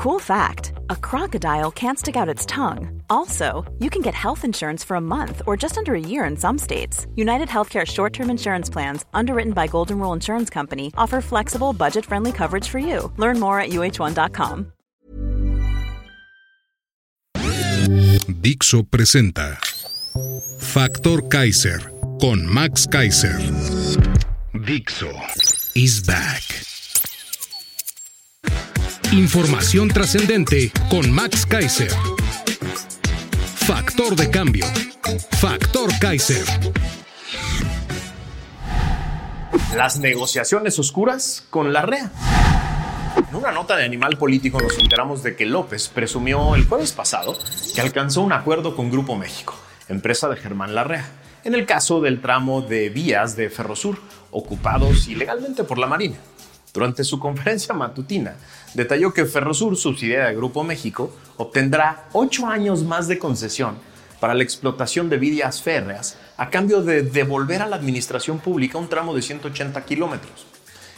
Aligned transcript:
Cool 0.00 0.18
fact 0.18 0.72
a 0.88 0.96
crocodile 0.96 1.70
can't 1.70 1.98
stick 1.98 2.16
out 2.16 2.26
its 2.26 2.46
tongue. 2.46 3.02
Also, 3.10 3.70
you 3.80 3.90
can 3.90 4.00
get 4.00 4.14
health 4.14 4.46
insurance 4.46 4.82
for 4.82 4.94
a 4.94 5.00
month 5.00 5.42
or 5.46 5.58
just 5.58 5.76
under 5.76 5.94
a 5.94 6.00
year 6.00 6.24
in 6.24 6.38
some 6.38 6.56
states. 6.56 7.06
United 7.16 7.48
Healthcare 7.48 7.86
short 7.86 8.14
term 8.14 8.30
insurance 8.30 8.70
plans, 8.70 9.04
underwritten 9.12 9.52
by 9.52 9.66
Golden 9.66 9.98
Rule 9.98 10.14
Insurance 10.14 10.48
Company, 10.48 10.90
offer 10.96 11.20
flexible, 11.20 11.74
budget 11.74 12.06
friendly 12.06 12.32
coverage 12.32 12.66
for 12.66 12.78
you. 12.78 13.12
Learn 13.18 13.38
more 13.38 13.60
at 13.60 13.72
uh1.com. 13.72 14.72
Dixo 18.40 18.82
presenta 18.84 19.58
Factor 20.60 21.28
Kaiser 21.28 21.92
con 22.18 22.46
Max 22.46 22.86
Kaiser. 22.86 23.38
Dixo 24.64 25.12
is 25.74 26.00
back. 26.00 26.69
Información 29.12 29.88
trascendente 29.88 30.70
con 30.88 31.10
Max 31.10 31.44
Kaiser. 31.44 31.90
Factor 33.56 34.14
de 34.14 34.30
cambio. 34.30 34.64
Factor 35.32 35.90
Kaiser. 35.98 36.44
Las 39.74 39.98
negociaciones 39.98 40.78
oscuras 40.78 41.44
con 41.50 41.72
la 41.72 41.82
REA. 41.82 42.12
En 43.28 43.34
una 43.34 43.50
nota 43.50 43.76
de 43.76 43.84
Animal 43.84 44.16
Político 44.16 44.60
nos 44.60 44.78
enteramos 44.78 45.24
de 45.24 45.34
que 45.34 45.44
López 45.44 45.88
presumió 45.88 46.54
el 46.54 46.64
jueves 46.66 46.92
pasado 46.92 47.36
que 47.74 47.80
alcanzó 47.80 48.20
un 48.20 48.32
acuerdo 48.32 48.76
con 48.76 48.92
Grupo 48.92 49.16
México, 49.16 49.56
empresa 49.88 50.28
de 50.28 50.36
Germán 50.36 50.76
Larrea, 50.76 51.10
en 51.42 51.54
el 51.54 51.66
caso 51.66 52.00
del 52.00 52.20
tramo 52.20 52.62
de 52.62 52.90
vías 52.90 53.34
de 53.34 53.50
Ferrosur, 53.50 53.98
ocupados 54.30 55.08
ilegalmente 55.08 55.64
por 55.64 55.78
la 55.78 55.88
Marina. 55.88 56.16
Durante 56.72 57.02
su 57.02 57.18
conferencia 57.18 57.74
matutina, 57.74 58.36
detalló 58.74 59.12
que 59.12 59.26
Ferrosur, 59.26 59.76
subsidiaria 59.76 60.28
de 60.28 60.36
Grupo 60.36 60.62
México, 60.62 61.12
obtendrá 61.36 62.08
ocho 62.12 62.46
años 62.46 62.84
más 62.84 63.08
de 63.08 63.18
concesión 63.18 63.76
para 64.20 64.34
la 64.34 64.42
explotación 64.42 65.08
de 65.08 65.18
vías 65.18 65.62
férreas 65.62 66.16
a 66.36 66.50
cambio 66.50 66.82
de 66.82 67.02
devolver 67.02 67.62
a 67.62 67.66
la 67.66 67.76
administración 67.76 68.38
pública 68.38 68.78
un 68.78 68.88
tramo 68.88 69.14
de 69.14 69.22
180 69.22 69.84
kilómetros. 69.84 70.46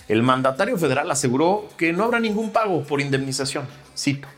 El 0.08 0.22
mandatario 0.22 0.76
federal 0.76 1.10
aseguró 1.10 1.68
que 1.78 1.92
no 1.92 2.04
habrá 2.04 2.20
ningún 2.20 2.50
pago 2.50 2.82
por 2.82 3.00
indemnización. 3.00 3.66
Cito. 3.96 4.28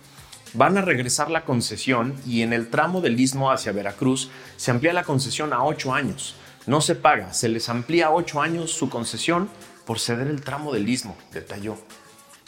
Van 0.53 0.79
a 0.79 0.83
regresar 0.83 1.33
la 1.33 1.45
concesión 1.45 2.15
y 2.25 2.43
en 2.43 2.53
el 2.53 2.69
tramo 2.69 3.01
del 3.01 3.19
istmo 3.19 3.51
hacia 3.51 3.73
Veracruz 3.73 4.31
se 4.57 4.71
amplía 4.71 4.93
la 4.93 5.03
concesión 5.03 5.53
a 5.53 5.65
ocho 5.65 5.93
años. 5.93 6.37
No 6.67 6.81
se 6.81 6.95
paga, 6.95 7.33
se 7.33 7.49
les 7.49 7.69
amplía 7.69 8.13
ocho 8.13 8.41
años 8.41 8.71
su 8.71 8.89
concesión 8.89 9.49
por 9.85 10.01
ceder 10.01 10.29
el 10.29 10.43
tramo 10.43 10.73
del 10.73 10.89
istmo, 10.89 11.17
detalló. 11.33 11.77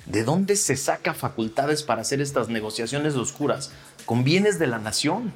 ¿De 0.06 0.22
dónde 0.22 0.56
se 0.56 0.76
saca 0.76 1.14
facultades 1.14 1.82
para 1.82 2.02
hacer 2.02 2.20
estas 2.20 2.48
negociaciones 2.48 3.14
oscuras 3.14 3.72
con 4.04 4.24
bienes 4.24 4.58
de 4.58 4.68
la 4.68 4.78
nación? 4.78 5.32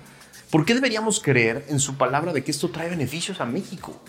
¿Por 0.51 0.65
qué 0.65 0.75
deberíamos 0.75 1.21
creer 1.21 1.65
en 1.69 1.81
su 1.81 1.97
palabra 1.97 2.33
de 2.33 2.45
que 2.45 2.51
esto 2.51 2.71
trae 2.71 2.89
beneficios 2.89 3.41
a 3.41 3.47
México? 3.47 4.01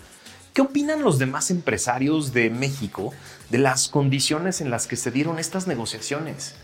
¿Qué 0.53 0.61
opinan 0.61 1.01
los 1.01 1.17
demás 1.17 1.49
empresarios 1.49 2.33
de 2.33 2.49
México 2.49 3.13
de 3.49 3.57
las 3.57 3.87
condiciones 3.87 4.61
en 4.61 4.69
las 4.69 4.85
que 4.85 4.97
se 4.97 5.09
dieron 5.09 5.39
estas 5.39 5.65
negociaciones? 5.65 6.55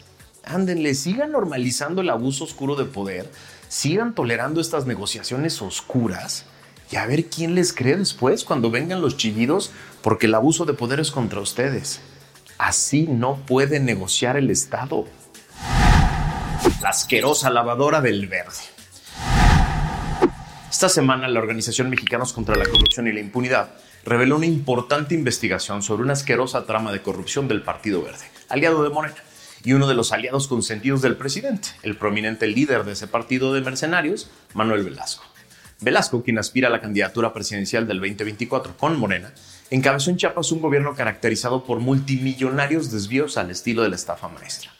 Ándenle, 0.44 0.94
sigan 0.94 1.31
normalizando 1.31 2.02
el 2.02 2.09
abuso 2.09 2.44
oscuro 2.44 2.75
de 2.75 2.86
poder, 2.86 3.30
sigan 3.67 4.14
tolerando 4.14 4.61
estas 4.61 4.86
negociaciones 4.86 5.61
oscuras 5.61 6.45
y 6.91 6.95
a 6.95 7.05
ver 7.05 7.25
quién 7.25 7.55
les 7.55 7.73
cree 7.73 7.97
después 7.97 8.43
cuando 8.43 8.71
vengan 8.71 9.02
los 9.02 9.17
chillidos 9.17 9.71
porque 10.02 10.27
el 10.27 10.35
abuso 10.35 10.66
de 10.66 10.73
poder 10.73 10.99
es 10.99 11.11
contra 11.11 11.39
ustedes. 11.39 12.02
Así 12.57 13.03
no 13.03 13.38
puede 13.45 13.80
negociar 13.80 14.38
el 14.38 14.49
Estado. 14.49 15.05
La 16.81 16.89
asquerosa 16.89 17.49
lavadora 17.49 18.02
del 18.02 18.27
verde. 18.27 18.55
Esta 20.69 20.89
semana 20.89 21.27
la 21.27 21.39
Organización 21.39 21.89
Mexicanos 21.89 22.33
contra 22.33 22.55
la 22.55 22.65
Corrupción 22.65 23.08
y 23.08 23.11
la 23.11 23.19
Impunidad 23.19 23.71
reveló 24.05 24.37
una 24.37 24.45
importante 24.45 25.15
investigación 25.15 25.81
sobre 25.81 26.04
una 26.04 26.14
asquerosa 26.14 26.65
trama 26.65 26.92
de 26.92 27.02
corrupción 27.02 27.48
del 27.48 27.61
Partido 27.61 28.02
Verde, 28.04 28.25
aliado 28.48 28.83
de 28.83 28.89
Morena, 28.89 29.17
y 29.64 29.73
uno 29.73 29.87
de 29.87 29.95
los 29.95 30.14
aliados 30.14 30.48
consentidos 30.48 31.02
del 31.02 31.17
presidente, 31.17 31.69
el 31.83 31.98
prominente 31.98 32.48
líder 32.48 32.86
de 32.86 32.93
ese 32.93 33.08
partido 33.08 33.54
de 33.54 33.61
mercenarios, 33.61 34.30
Manuel 34.54 34.83
Velasco. 34.83 35.25
Velasco, 35.80 36.23
quien 36.23 36.39
aspira 36.39 36.70
a 36.70 36.71
la 36.71 36.82
candidatura 36.82 37.33
presidencial 37.33 37.88
del 37.88 37.99
2024 37.99 38.77
con 38.77 38.98
Morena, 38.98 39.32
encabezó 39.70 40.10
en 40.10 40.17
Chiapas 40.17 40.52
un 40.52 40.60
gobierno 40.60 40.95
caracterizado 40.95 41.64
por 41.64 41.80
multimillonarios 41.80 42.92
desvíos 42.92 43.38
al 43.38 43.52
estilo 43.52 43.83
de 43.83 43.89
la 43.89 43.95
estafa 43.95 44.27
maestra. 44.27 44.71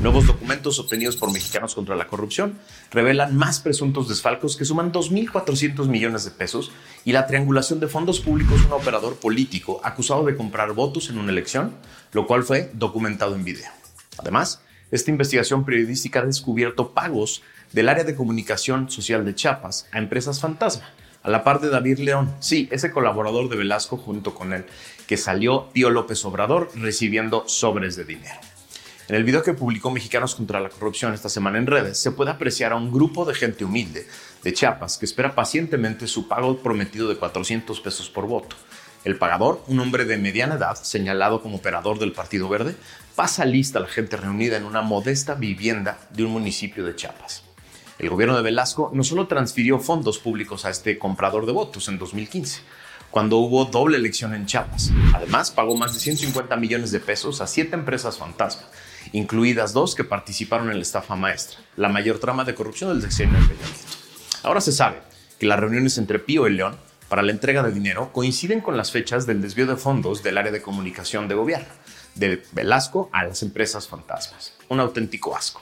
Nuevos 0.00 0.26
documentos 0.26 0.78
obtenidos 0.78 1.16
por 1.16 1.32
Mexicanos 1.32 1.74
contra 1.74 1.96
la 1.96 2.06
Corrupción 2.06 2.58
revelan 2.90 3.34
más 3.34 3.60
presuntos 3.60 4.08
desfalcos 4.08 4.56
que 4.56 4.66
suman 4.66 4.92
2.400 4.92 5.86
millones 5.86 6.24
de 6.24 6.32
pesos 6.32 6.70
y 7.04 7.12
la 7.12 7.26
triangulación 7.26 7.80
de 7.80 7.88
fondos 7.88 8.20
públicos 8.20 8.60
a 8.62 8.66
un 8.66 8.72
operador 8.74 9.16
político 9.16 9.80
acusado 9.82 10.24
de 10.24 10.36
comprar 10.36 10.72
votos 10.72 11.08
en 11.08 11.18
una 11.18 11.32
elección, 11.32 11.74
lo 12.12 12.26
cual 12.26 12.42
fue 12.42 12.70
documentado 12.74 13.34
en 13.34 13.44
video. 13.44 13.70
Además, 14.18 14.60
esta 14.90 15.10
investigación 15.10 15.64
periodística 15.64 16.20
ha 16.20 16.26
descubierto 16.26 16.92
pagos 16.92 17.42
del 17.72 17.88
área 17.88 18.04
de 18.04 18.14
comunicación 18.14 18.90
social 18.90 19.24
de 19.24 19.34
Chiapas 19.34 19.86
a 19.92 19.98
empresas 19.98 20.40
fantasma, 20.40 20.90
a 21.22 21.30
la 21.30 21.44
par 21.44 21.60
de 21.60 21.70
David 21.70 21.98
León, 21.98 22.34
sí, 22.40 22.68
ese 22.70 22.90
colaborador 22.90 23.48
de 23.48 23.56
Velasco 23.56 23.96
junto 23.96 24.34
con 24.34 24.52
él, 24.52 24.64
que 25.06 25.16
salió 25.16 25.68
Tío 25.72 25.90
López 25.90 26.24
Obrador 26.24 26.70
recibiendo 26.74 27.44
sobres 27.46 27.96
de 27.96 28.04
dinero. 28.04 28.40
En 29.08 29.16
el 29.16 29.24
video 29.24 29.42
que 29.42 29.52
publicó 29.52 29.90
Mexicanos 29.90 30.34
contra 30.34 30.60
la 30.60 30.68
Corrupción 30.68 31.12
esta 31.12 31.28
semana 31.28 31.58
en 31.58 31.66
redes, 31.66 31.98
se 31.98 32.12
puede 32.12 32.30
apreciar 32.30 32.72
a 32.72 32.76
un 32.76 32.92
grupo 32.92 33.24
de 33.24 33.34
gente 33.34 33.64
humilde 33.64 34.06
de 34.42 34.52
Chiapas 34.52 34.96
que 34.96 35.06
espera 35.06 35.34
pacientemente 35.34 36.06
su 36.06 36.28
pago 36.28 36.58
prometido 36.58 37.08
de 37.08 37.16
400 37.16 37.80
pesos 37.80 38.08
por 38.08 38.26
voto. 38.26 38.56
El 39.04 39.16
pagador, 39.18 39.62
un 39.66 39.80
hombre 39.80 40.04
de 40.04 40.16
mediana 40.16 40.54
edad, 40.54 40.76
señalado 40.76 41.42
como 41.42 41.56
operador 41.56 41.98
del 41.98 42.12
Partido 42.12 42.48
Verde, 42.48 42.76
pasa 43.16 43.44
lista 43.44 43.80
a 43.80 43.82
la 43.82 43.88
gente 43.88 44.16
reunida 44.16 44.56
en 44.56 44.64
una 44.64 44.82
modesta 44.82 45.34
vivienda 45.34 45.98
de 46.10 46.24
un 46.24 46.30
municipio 46.30 46.84
de 46.84 46.94
Chiapas. 46.94 47.51
El 47.98 48.10
gobierno 48.10 48.36
de 48.36 48.42
Velasco 48.42 48.90
no 48.92 49.04
solo 49.04 49.26
transfirió 49.26 49.78
fondos 49.78 50.18
públicos 50.18 50.64
a 50.64 50.70
este 50.70 50.98
comprador 50.98 51.46
de 51.46 51.52
votos 51.52 51.88
en 51.88 51.98
2015, 51.98 52.62
cuando 53.10 53.36
hubo 53.36 53.66
doble 53.66 53.98
elección 53.98 54.34
en 54.34 54.46
Chiapas. 54.46 54.90
Además, 55.14 55.50
pagó 55.50 55.76
más 55.76 55.94
de 55.94 56.00
150 56.00 56.56
millones 56.56 56.90
de 56.90 57.00
pesos 57.00 57.40
a 57.40 57.46
siete 57.46 57.76
empresas 57.76 58.16
fantasma, 58.16 58.62
incluidas 59.12 59.72
dos 59.72 59.94
que 59.94 60.02
participaron 60.04 60.70
en 60.70 60.76
la 60.76 60.82
estafa 60.82 61.14
maestra, 61.14 61.58
la 61.76 61.88
mayor 61.88 62.18
trama 62.18 62.44
de 62.44 62.54
corrupción 62.54 62.90
del 62.90 63.02
sexenio 63.02 63.38
de 63.38 63.48
Peña 63.48 63.70
Ahora 64.42 64.60
se 64.60 64.72
sabe 64.72 64.96
que 65.38 65.46
las 65.46 65.60
reuniones 65.60 65.98
entre 65.98 66.18
Pío 66.18 66.48
y 66.48 66.54
León 66.54 66.76
para 67.08 67.22
la 67.22 67.32
entrega 67.32 67.62
de 67.62 67.72
dinero 67.72 68.10
coinciden 68.12 68.62
con 68.62 68.76
las 68.76 68.90
fechas 68.90 69.26
del 69.26 69.42
desvío 69.42 69.66
de 69.66 69.76
fondos 69.76 70.22
del 70.22 70.38
área 70.38 70.50
de 70.50 70.62
comunicación 70.62 71.28
de 71.28 71.34
gobierno, 71.34 71.68
de 72.14 72.42
Velasco 72.52 73.10
a 73.12 73.24
las 73.24 73.42
empresas 73.42 73.86
fantasmas. 73.86 74.54
Un 74.70 74.80
auténtico 74.80 75.36
asco. 75.36 75.60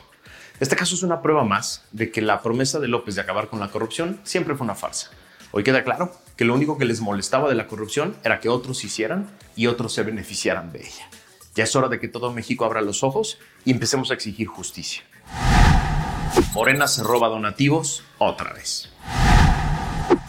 Este 0.60 0.76
caso 0.76 0.94
es 0.94 1.02
una 1.02 1.22
prueba 1.22 1.42
más 1.42 1.84
de 1.90 2.10
que 2.10 2.20
la 2.20 2.42
promesa 2.42 2.78
de 2.80 2.86
López 2.86 3.14
de 3.14 3.22
acabar 3.22 3.48
con 3.48 3.60
la 3.60 3.70
corrupción 3.70 4.20
siempre 4.24 4.54
fue 4.54 4.66
una 4.66 4.74
farsa. 4.74 5.08
Hoy 5.52 5.64
queda 5.64 5.84
claro 5.84 6.12
que 6.36 6.44
lo 6.44 6.52
único 6.52 6.76
que 6.76 6.84
les 6.84 7.00
molestaba 7.00 7.48
de 7.48 7.54
la 7.54 7.66
corrupción 7.66 8.14
era 8.24 8.40
que 8.40 8.50
otros 8.50 8.84
hicieran 8.84 9.30
y 9.56 9.68
otros 9.68 9.94
se 9.94 10.02
beneficiaran 10.02 10.70
de 10.70 10.80
ella. 10.80 11.08
Ya 11.54 11.64
es 11.64 11.74
hora 11.74 11.88
de 11.88 11.98
que 11.98 12.08
todo 12.08 12.30
México 12.34 12.66
abra 12.66 12.82
los 12.82 13.02
ojos 13.02 13.38
y 13.64 13.70
empecemos 13.70 14.10
a 14.10 14.14
exigir 14.14 14.48
justicia. 14.48 15.02
Morena 16.52 16.88
se 16.88 17.04
roba 17.04 17.28
donativos 17.28 18.04
otra 18.18 18.52
vez. 18.52 18.90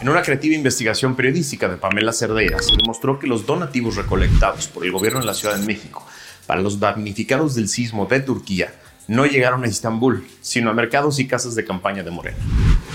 En 0.00 0.08
una 0.08 0.22
creativa 0.22 0.54
investigación 0.54 1.14
periodística 1.14 1.68
de 1.68 1.76
Pamela 1.76 2.14
Cerdeira 2.14 2.62
se 2.62 2.74
demostró 2.74 3.18
que 3.18 3.26
los 3.26 3.44
donativos 3.44 3.96
recolectados 3.96 4.66
por 4.68 4.86
el 4.86 4.92
gobierno 4.92 5.20
de 5.20 5.26
la 5.26 5.34
Ciudad 5.34 5.58
de 5.58 5.66
México 5.66 6.06
para 6.46 6.62
los 6.62 6.80
damnificados 6.80 7.54
del 7.54 7.68
sismo 7.68 8.06
de 8.06 8.20
Turquía 8.20 8.72
no 9.08 9.26
llegaron 9.26 9.64
a 9.64 9.66
Estambul, 9.66 10.26
sino 10.40 10.70
a 10.70 10.74
mercados 10.74 11.18
y 11.18 11.26
casas 11.26 11.54
de 11.54 11.64
campaña 11.64 12.02
de 12.02 12.10
Morena. 12.10 12.38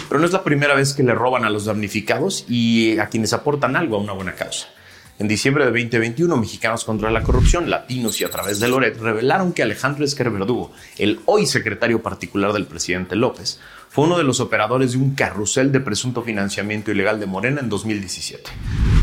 Pero 0.07 0.19
no 0.19 0.25
es 0.25 0.31
la 0.31 0.43
primera 0.43 0.75
vez 0.75 0.93
que 0.93 1.03
le 1.03 1.13
roban 1.13 1.43
a 1.43 1.49
los 1.49 1.65
damnificados 1.65 2.45
y 2.47 2.97
a 2.99 3.07
quienes 3.07 3.33
aportan 3.33 3.75
algo 3.75 3.97
a 3.97 3.99
una 3.99 4.13
buena 4.13 4.33
causa. 4.33 4.67
En 5.19 5.27
diciembre 5.27 5.65
de 5.65 5.71
2021, 5.71 6.37
Mexicanos 6.37 6.85
contra 6.85 7.09
la 7.09 7.23
Corrupción, 7.23 7.71
Latinos 7.71 8.21
y 8.21 8.23
a 8.23 8.29
través 8.29 8.59
de 8.59 8.67
Loret 8.67 8.99
revelaron 8.99 9.51
que 9.51 9.63
Alejandro 9.63 10.05
Esquer 10.05 10.29
Verdugo, 10.29 10.71
el 10.99 11.21
hoy 11.25 11.47
secretario 11.47 12.03
particular 12.03 12.53
del 12.53 12.67
presidente 12.67 13.15
López, 13.15 13.59
fue 13.89 14.05
uno 14.05 14.19
de 14.19 14.23
los 14.23 14.39
operadores 14.39 14.91
de 14.91 14.99
un 14.99 15.15
carrusel 15.15 15.71
de 15.71 15.79
presunto 15.79 16.21
financiamiento 16.21 16.91
ilegal 16.91 17.19
de 17.19 17.25
Morena 17.25 17.61
en 17.61 17.69
2017, 17.69 18.43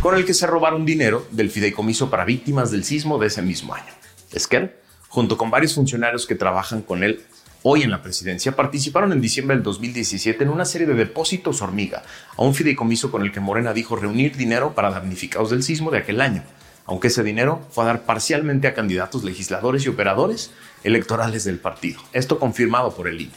con 0.01 0.15
el 0.15 0.25
que 0.25 0.35
se 0.35 0.47
robaron 0.47 0.87
dinero 0.87 1.27
del 1.33 1.51
fideicomiso 1.51 2.11
para 2.11 2.25
víctimas 2.25 2.71
del 2.71 2.85
sismo 2.85 3.19
de 3.19 3.27
ese 3.27 3.43
mismo 3.43 3.75
año. 3.75 3.93
Esquer, 4.31 4.84
junto 5.15 5.39
con 5.39 5.49
varios 5.49 5.75
funcionarios 5.75 6.27
que 6.27 6.35
trabajan 6.35 6.83
con 6.83 7.05
él 7.05 7.23
hoy 7.63 7.83
en 7.83 7.93
la 7.93 8.03
presidencia, 8.03 8.57
participaron 8.57 9.13
en 9.13 9.21
diciembre 9.21 9.55
del 9.55 9.63
2017 9.63 10.43
en 10.43 10.51
una 10.51 10.65
serie 10.65 10.89
de 10.89 10.95
depósitos 10.95 11.63
hormiga 11.63 12.03
a 12.37 12.43
un 12.43 12.53
fideicomiso 12.53 13.13
con 13.13 13.23
el 13.23 13.31
que 13.31 13.39
Morena 13.39 13.73
dijo 13.73 13.95
reunir 13.95 14.37
dinero 14.37 14.75
para 14.75 14.91
damnificados 14.91 15.51
del 15.51 15.63
sismo 15.63 15.93
de 15.93 15.99
aquel 15.99 16.21
año, 16.21 16.43
aunque 16.85 17.07
ese 17.07 17.23
dinero 17.23 17.65
fue 17.71 17.85
a 17.85 17.87
dar 17.87 18.03
parcialmente 18.03 18.67
a 18.67 18.75
candidatos 18.75 19.23
legisladores 19.23 19.87
y 19.87 19.89
operadores 19.89 20.51
electorales 20.83 21.45
del 21.45 21.61
partido. 21.61 22.01
Esto 22.13 22.41
confirmado 22.41 22.93
por 22.93 23.07
el 23.07 23.21
INE. 23.21 23.35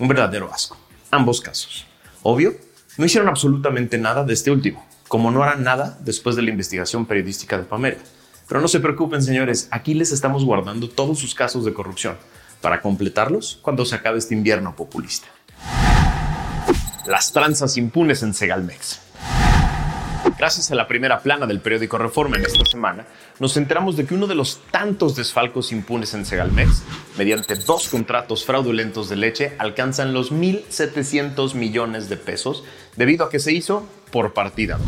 Un 0.00 0.08
verdadero 0.08 0.52
asco. 0.52 0.76
Ambos 1.12 1.40
casos. 1.40 1.86
Obvio, 2.24 2.56
no 2.98 3.06
hicieron 3.06 3.28
absolutamente 3.28 3.98
nada 3.98 4.24
de 4.24 4.34
este 4.34 4.50
último, 4.50 4.84
como 5.06 5.30
no 5.30 5.44
harán 5.44 5.62
nada 5.62 5.96
después 6.00 6.34
de 6.34 6.42
la 6.42 6.50
investigación 6.50 7.06
periodística 7.06 7.56
de 7.56 7.62
Pamela. 7.62 7.98
Pero 8.48 8.60
no 8.60 8.68
se 8.68 8.80
preocupen, 8.80 9.22
señores, 9.22 9.68
aquí 9.70 9.94
les 9.94 10.12
estamos 10.12 10.44
guardando 10.44 10.88
todos 10.88 11.18
sus 11.18 11.34
casos 11.34 11.64
de 11.64 11.72
corrupción 11.72 12.16
para 12.60 12.80
completarlos 12.80 13.58
cuando 13.62 13.84
se 13.84 13.94
acabe 13.94 14.18
este 14.18 14.34
invierno 14.34 14.76
populista. 14.76 15.28
Las 17.06 17.32
tranzas 17.32 17.76
impunes 17.76 18.22
en 18.22 18.34
Segalmex. 18.34 19.00
Gracias 20.38 20.70
a 20.70 20.74
la 20.74 20.88
primera 20.88 21.20
plana 21.20 21.46
del 21.46 21.60
periódico 21.60 21.96
Reforma 21.96 22.36
en 22.36 22.44
esta 22.44 22.64
semana, 22.64 23.06
nos 23.38 23.56
enteramos 23.56 23.96
de 23.96 24.04
que 24.04 24.14
uno 24.14 24.26
de 24.26 24.34
los 24.34 24.60
tantos 24.70 25.14
desfalcos 25.14 25.70
impunes 25.70 26.12
en 26.14 26.24
Segalmex, 26.26 26.82
mediante 27.16 27.54
dos 27.54 27.88
contratos 27.88 28.44
fraudulentos 28.44 29.08
de 29.08 29.16
leche, 29.16 29.52
alcanzan 29.58 30.12
los 30.12 30.32
1.700 30.32 31.54
millones 31.54 32.08
de 32.08 32.16
pesos 32.16 32.64
debido 32.96 33.24
a 33.24 33.30
que 33.30 33.38
se 33.38 33.52
hizo 33.52 33.86
por 34.10 34.32
partida. 34.34 34.78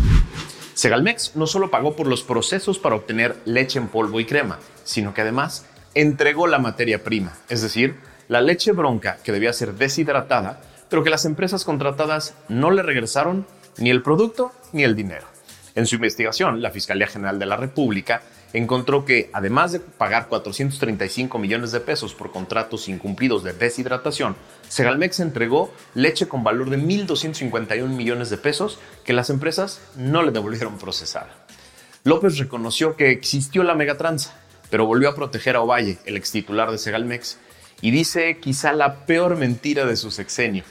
Segalmex 0.77 1.37
no 1.37 1.47
solo 1.47 1.71
pagó 1.71 1.97
por 1.97 2.07
los 2.07 2.23
procesos 2.23 2.79
para 2.79 2.97
obtener 2.97 3.35
leche 3.47 3.79
en 3.79 3.89
polvo 3.89 4.21
y 4.21 4.27
crema, 4.27 4.59
sino 4.85 5.15
que 5.15 5.23
además 5.23 5.65
entregó 5.95 6.47
la 6.47 6.59
materia 6.59 7.03
prima, 7.03 7.33
es 7.49 7.63
decir, 7.63 7.97
la 8.29 8.43
leche 8.43 8.73
bronca 8.73 9.17
que 9.25 9.33
debía 9.33 9.55
ser 9.55 9.73
deshidratada, 9.73 10.61
pero 10.91 11.03
que 11.03 11.09
las 11.09 11.25
empresas 11.25 11.65
contratadas 11.65 12.35
no 12.51 12.71
le 12.71 12.83
regresaron 12.83 13.47
ni 13.79 13.89
el 13.89 14.03
producto 14.03 14.53
ni 14.75 14.85
el 14.85 14.95
dinero. 14.95 15.27
En 15.75 15.87
su 15.87 15.95
investigación, 15.95 16.61
la 16.61 16.71
Fiscalía 16.71 17.07
General 17.07 17.39
de 17.39 17.47
la 17.47 17.57
República 17.57 18.21
encontró 18.59 19.05
que, 19.05 19.31
además 19.33 19.73
de 19.73 19.81
pagar 19.81 20.29
435 20.29 21.39
millones 21.39 21.73
de 21.73 21.81
pesos 21.81 22.15
por 22.15 22.33
contratos 22.33 22.89
incumplidos 22.89 23.45
de 23.45 23.53
deshidratación, 23.53 24.37
Segalmex 24.69 25.21
entregó 25.21 25.73
leche 25.95 26.27
con 26.27 26.43
valor 26.43 26.71
de 26.71 26.79
1.251 26.79 27.89
millones 27.89 28.31
de 28.31 28.39
pesos 28.39 28.79
que 29.05 29.13
las 29.13 29.31
empresas 29.31 29.81
no 29.97 30.23
le 30.23 30.33
devolvieron 30.33 30.79
procesada. 30.79 31.47
López 32.05 32.39
reconoció 32.39 32.97
que 32.97 33.11
existió 33.11 33.63
la 33.63 33.75
megatranza, 33.75 34.35
pero 34.71 34.87
volvió 34.87 35.09
a 35.09 35.15
proteger 35.15 35.57
a 35.57 35.61
Ovalle, 35.61 35.99
el 36.05 36.17
ex 36.17 36.31
titular 36.33 36.71
de 36.71 36.79
Segalmex, 36.79 37.39
y 37.83 37.91
dice 37.91 38.39
quizá 38.39 38.73
la 38.73 39.07
peor 39.07 39.37
mentira 39.37 39.85
de 39.85 39.97
su 39.97 40.11
sexenio. 40.11 40.65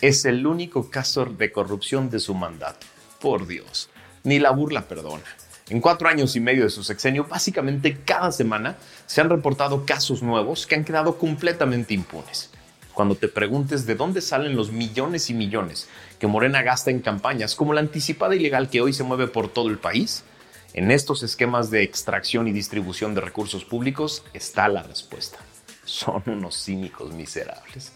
Es 0.00 0.24
el 0.24 0.46
único 0.46 0.90
caso 0.90 1.26
de 1.26 1.52
corrupción 1.52 2.10
de 2.10 2.18
su 2.18 2.34
mandato. 2.34 2.86
Por 3.20 3.46
Dios 3.46 3.90
ni 4.24 4.38
la 4.38 4.50
burla 4.50 4.82
perdona. 4.82 5.24
En 5.70 5.80
cuatro 5.80 6.08
años 6.08 6.34
y 6.34 6.40
medio 6.40 6.64
de 6.64 6.70
su 6.70 6.82
sexenio, 6.82 7.24
básicamente 7.24 7.96
cada 8.04 8.32
semana 8.32 8.76
se 9.06 9.20
han 9.20 9.30
reportado 9.30 9.86
casos 9.86 10.20
nuevos 10.20 10.66
que 10.66 10.74
han 10.74 10.84
quedado 10.84 11.16
completamente 11.16 11.94
impunes. 11.94 12.50
Cuando 12.92 13.14
te 13.14 13.28
preguntes 13.28 13.86
de 13.86 13.94
dónde 13.94 14.20
salen 14.20 14.56
los 14.56 14.72
millones 14.72 15.30
y 15.30 15.34
millones 15.34 15.88
que 16.18 16.26
Morena 16.26 16.62
gasta 16.62 16.90
en 16.90 16.98
campañas 16.98 17.54
como 17.54 17.72
la 17.72 17.80
anticipada 17.80 18.34
ilegal 18.34 18.68
que 18.68 18.80
hoy 18.80 18.92
se 18.92 19.04
mueve 19.04 19.28
por 19.28 19.48
todo 19.48 19.68
el 19.68 19.78
país, 19.78 20.24
en 20.74 20.90
estos 20.90 21.22
esquemas 21.22 21.70
de 21.70 21.84
extracción 21.84 22.48
y 22.48 22.52
distribución 22.52 23.14
de 23.14 23.20
recursos 23.20 23.64
públicos 23.64 24.24
está 24.34 24.66
la 24.66 24.82
respuesta. 24.82 25.38
Son 25.84 26.20
unos 26.26 26.64
cínicos 26.64 27.12
miserables. 27.12 27.92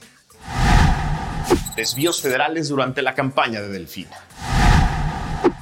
Desvíos 1.74 2.22
federales 2.22 2.68
durante 2.68 3.02
la 3.02 3.16
campaña 3.16 3.60
de 3.60 3.68
Delfina. 3.68 4.16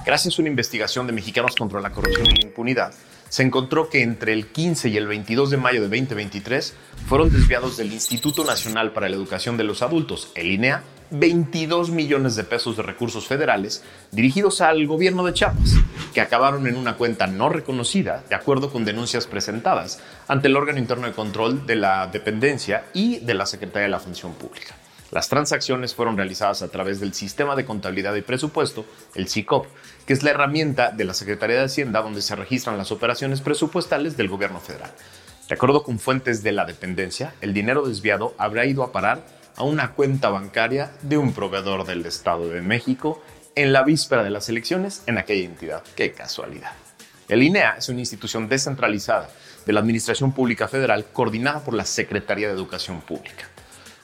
Gracias 0.04 0.36
a 0.36 0.42
una 0.42 0.48
investigación 0.48 1.06
de 1.06 1.12
Mexicanos 1.12 1.54
contra 1.54 1.80
la 1.80 1.90
Corrupción 1.90 2.26
y 2.26 2.34
la 2.34 2.42
Impunidad, 2.48 2.92
se 3.28 3.44
encontró 3.44 3.88
que 3.88 4.02
entre 4.02 4.32
el 4.32 4.48
15 4.48 4.88
y 4.88 4.96
el 4.96 5.06
22 5.06 5.50
de 5.50 5.56
mayo 5.58 5.80
de 5.80 5.86
2023 5.86 6.74
fueron 7.06 7.30
desviados 7.30 7.76
del 7.76 7.92
Instituto 7.92 8.44
Nacional 8.44 8.92
para 8.92 9.08
la 9.08 9.14
Educación 9.14 9.56
de 9.56 9.62
los 9.62 9.80
Adultos, 9.80 10.32
el 10.34 10.50
INEA, 10.50 10.82
22 11.12 11.90
millones 11.90 12.34
de 12.34 12.42
pesos 12.42 12.76
de 12.76 12.82
recursos 12.82 13.28
federales 13.28 13.84
dirigidos 14.10 14.60
al 14.60 14.84
gobierno 14.88 15.24
de 15.24 15.34
Chiapas, 15.34 15.76
que 16.12 16.20
acabaron 16.20 16.66
en 16.66 16.76
una 16.76 16.96
cuenta 16.96 17.28
no 17.28 17.48
reconocida, 17.48 18.24
de 18.28 18.34
acuerdo 18.34 18.72
con 18.72 18.84
denuncias 18.84 19.28
presentadas 19.28 20.00
ante 20.26 20.48
el 20.48 20.56
órgano 20.56 20.80
interno 20.80 21.06
de 21.06 21.12
control 21.12 21.64
de 21.64 21.76
la 21.76 22.08
dependencia 22.08 22.86
y 22.92 23.20
de 23.20 23.34
la 23.34 23.46
Secretaría 23.46 23.84
de 23.84 23.90
la 23.90 24.00
Función 24.00 24.34
Pública. 24.34 24.74
Las 25.12 25.28
transacciones 25.28 25.94
fueron 25.94 26.16
realizadas 26.16 26.62
a 26.62 26.68
través 26.68 26.98
del 26.98 27.12
Sistema 27.12 27.54
de 27.54 27.66
Contabilidad 27.66 28.14
y 28.14 28.22
Presupuesto, 28.22 28.86
el 29.14 29.28
SICOP, 29.28 29.66
que 30.06 30.14
es 30.14 30.22
la 30.22 30.30
herramienta 30.30 30.90
de 30.90 31.04
la 31.04 31.12
Secretaría 31.12 31.58
de 31.58 31.66
Hacienda 31.66 32.00
donde 32.00 32.22
se 32.22 32.34
registran 32.34 32.78
las 32.78 32.92
operaciones 32.92 33.42
presupuestales 33.42 34.16
del 34.16 34.28
gobierno 34.28 34.58
federal. 34.58 34.90
De 35.50 35.54
acuerdo 35.54 35.82
con 35.82 35.98
fuentes 35.98 36.42
de 36.42 36.52
la 36.52 36.64
dependencia, 36.64 37.34
el 37.42 37.52
dinero 37.52 37.86
desviado 37.86 38.34
habrá 38.38 38.64
ido 38.64 38.82
a 38.82 38.90
parar 38.90 39.26
a 39.56 39.64
una 39.64 39.92
cuenta 39.92 40.30
bancaria 40.30 40.92
de 41.02 41.18
un 41.18 41.34
proveedor 41.34 41.84
del 41.84 42.06
Estado 42.06 42.48
de 42.48 42.62
México 42.62 43.22
en 43.54 43.74
la 43.74 43.82
víspera 43.82 44.24
de 44.24 44.30
las 44.30 44.48
elecciones 44.48 45.02
en 45.04 45.18
aquella 45.18 45.44
entidad. 45.44 45.82
¡Qué 45.94 46.12
casualidad! 46.12 46.72
El 47.28 47.42
INEA 47.42 47.76
es 47.76 47.90
una 47.90 48.00
institución 48.00 48.48
descentralizada 48.48 49.28
de 49.66 49.72
la 49.74 49.80
Administración 49.80 50.32
Pública 50.32 50.68
Federal 50.68 51.04
coordinada 51.12 51.60
por 51.62 51.74
la 51.74 51.84
Secretaría 51.84 52.48
de 52.48 52.54
Educación 52.54 53.02
Pública. 53.02 53.51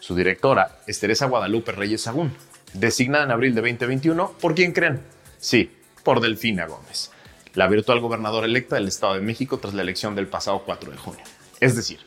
Su 0.09 0.15
directora 0.15 0.79
es 0.87 1.01
Teresa 1.01 1.27
Guadalupe 1.27 1.71
Reyes 1.71 2.01
Sagún, 2.01 2.33
designada 2.73 3.25
en 3.25 3.31
abril 3.31 3.55
de 3.55 3.61
2021 3.61 4.33
por 4.41 4.55
quién 4.55 4.73
creen. 4.73 5.03
Sí, 5.39 5.71
por 6.03 6.23
Delfina 6.23 6.65
Gómez, 6.65 7.11
la 7.53 7.69
virtual 7.69 8.01
gobernadora 8.01 8.47
electa 8.47 8.77
del 8.77 8.89
Estado 8.89 9.13
de 9.13 9.21
México 9.21 9.59
tras 9.59 9.75
la 9.75 9.83
elección 9.83 10.15
del 10.15 10.27
pasado 10.27 10.63
4 10.65 10.93
de 10.93 10.97
junio. 10.97 11.21
Es 11.61 11.77
decir, 11.77 11.99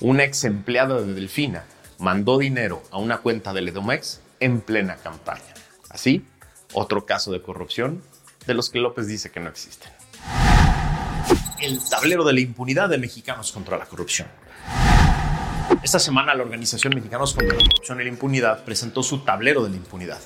una 0.00 0.24
ex 0.24 0.44
empleada 0.44 1.02
de 1.02 1.12
Delfina 1.12 1.64
mandó 1.98 2.38
dinero 2.38 2.82
a 2.90 2.96
una 2.96 3.18
cuenta 3.18 3.52
del 3.52 3.68
Edomex 3.68 4.22
en 4.40 4.62
plena 4.62 4.96
campaña. 4.96 5.52
Así, 5.90 6.24
otro 6.72 7.04
caso 7.04 7.32
de 7.32 7.42
corrupción 7.42 8.02
de 8.46 8.54
los 8.54 8.70
que 8.70 8.78
López 8.78 9.06
dice 9.08 9.30
que 9.30 9.40
no 9.40 9.50
existen. 9.50 9.92
El 11.60 11.86
tablero 11.90 12.24
de 12.24 12.32
la 12.32 12.40
impunidad 12.40 12.88
de 12.88 12.96
mexicanos 12.96 13.52
contra 13.52 13.76
la 13.76 13.84
corrupción. 13.84 14.28
Esta 15.82 15.98
semana 15.98 16.32
la 16.34 16.44
Organización 16.44 16.94
Mexicanos 16.94 17.34
contra 17.34 17.56
la 17.56 17.64
Corrupción 17.64 18.00
y 18.00 18.04
la 18.04 18.10
Impunidad 18.10 18.64
presentó 18.64 19.02
su 19.02 19.18
tablero 19.24 19.64
de 19.64 19.70
la 19.70 19.76
impunidad. 19.76 20.20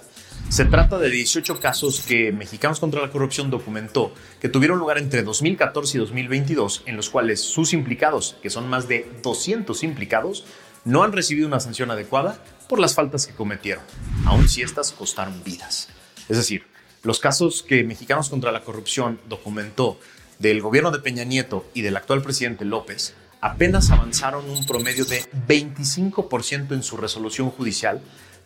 Se 0.50 0.66
trata 0.66 0.98
de 0.98 1.08
18 1.08 1.60
casos 1.60 2.00
que 2.06 2.30
Mexicanos 2.30 2.78
contra 2.78 3.00
la 3.00 3.10
Corrupción 3.10 3.50
documentó 3.50 4.12
que 4.38 4.50
tuvieron 4.50 4.78
lugar 4.78 4.98
entre 4.98 5.22
2014 5.22 5.96
y 5.96 6.00
2022, 6.00 6.82
en 6.84 6.96
los 6.96 7.08
cuales 7.08 7.40
sus 7.40 7.72
implicados, 7.72 8.36
que 8.42 8.50
son 8.50 8.68
más 8.68 8.86
de 8.86 9.10
200 9.22 9.82
implicados, 9.82 10.44
no 10.84 11.02
han 11.04 11.12
recibido 11.12 11.48
una 11.48 11.58
sanción 11.58 11.90
adecuada 11.90 12.38
por 12.68 12.78
las 12.78 12.94
faltas 12.94 13.26
que 13.26 13.34
cometieron, 13.34 13.82
aun 14.26 14.50
si 14.50 14.60
estas 14.60 14.92
costaron 14.92 15.42
vidas. 15.42 15.88
Es 16.28 16.36
decir, 16.36 16.66
los 17.02 17.18
casos 17.18 17.62
que 17.62 17.82
Mexicanos 17.82 18.28
contra 18.28 18.52
la 18.52 18.62
Corrupción 18.62 19.18
documentó 19.26 19.98
del 20.38 20.60
gobierno 20.60 20.90
de 20.90 20.98
Peña 20.98 21.24
Nieto 21.24 21.64
y 21.72 21.80
del 21.80 21.96
actual 21.96 22.20
presidente 22.20 22.66
López 22.66 23.14
apenas 23.40 23.90
avanzaron 23.90 24.48
un 24.48 24.64
promedio 24.66 25.04
de 25.04 25.24
25% 25.48 26.72
en 26.72 26.82
su 26.82 26.96
resolución 26.96 27.50
judicial, 27.50 28.00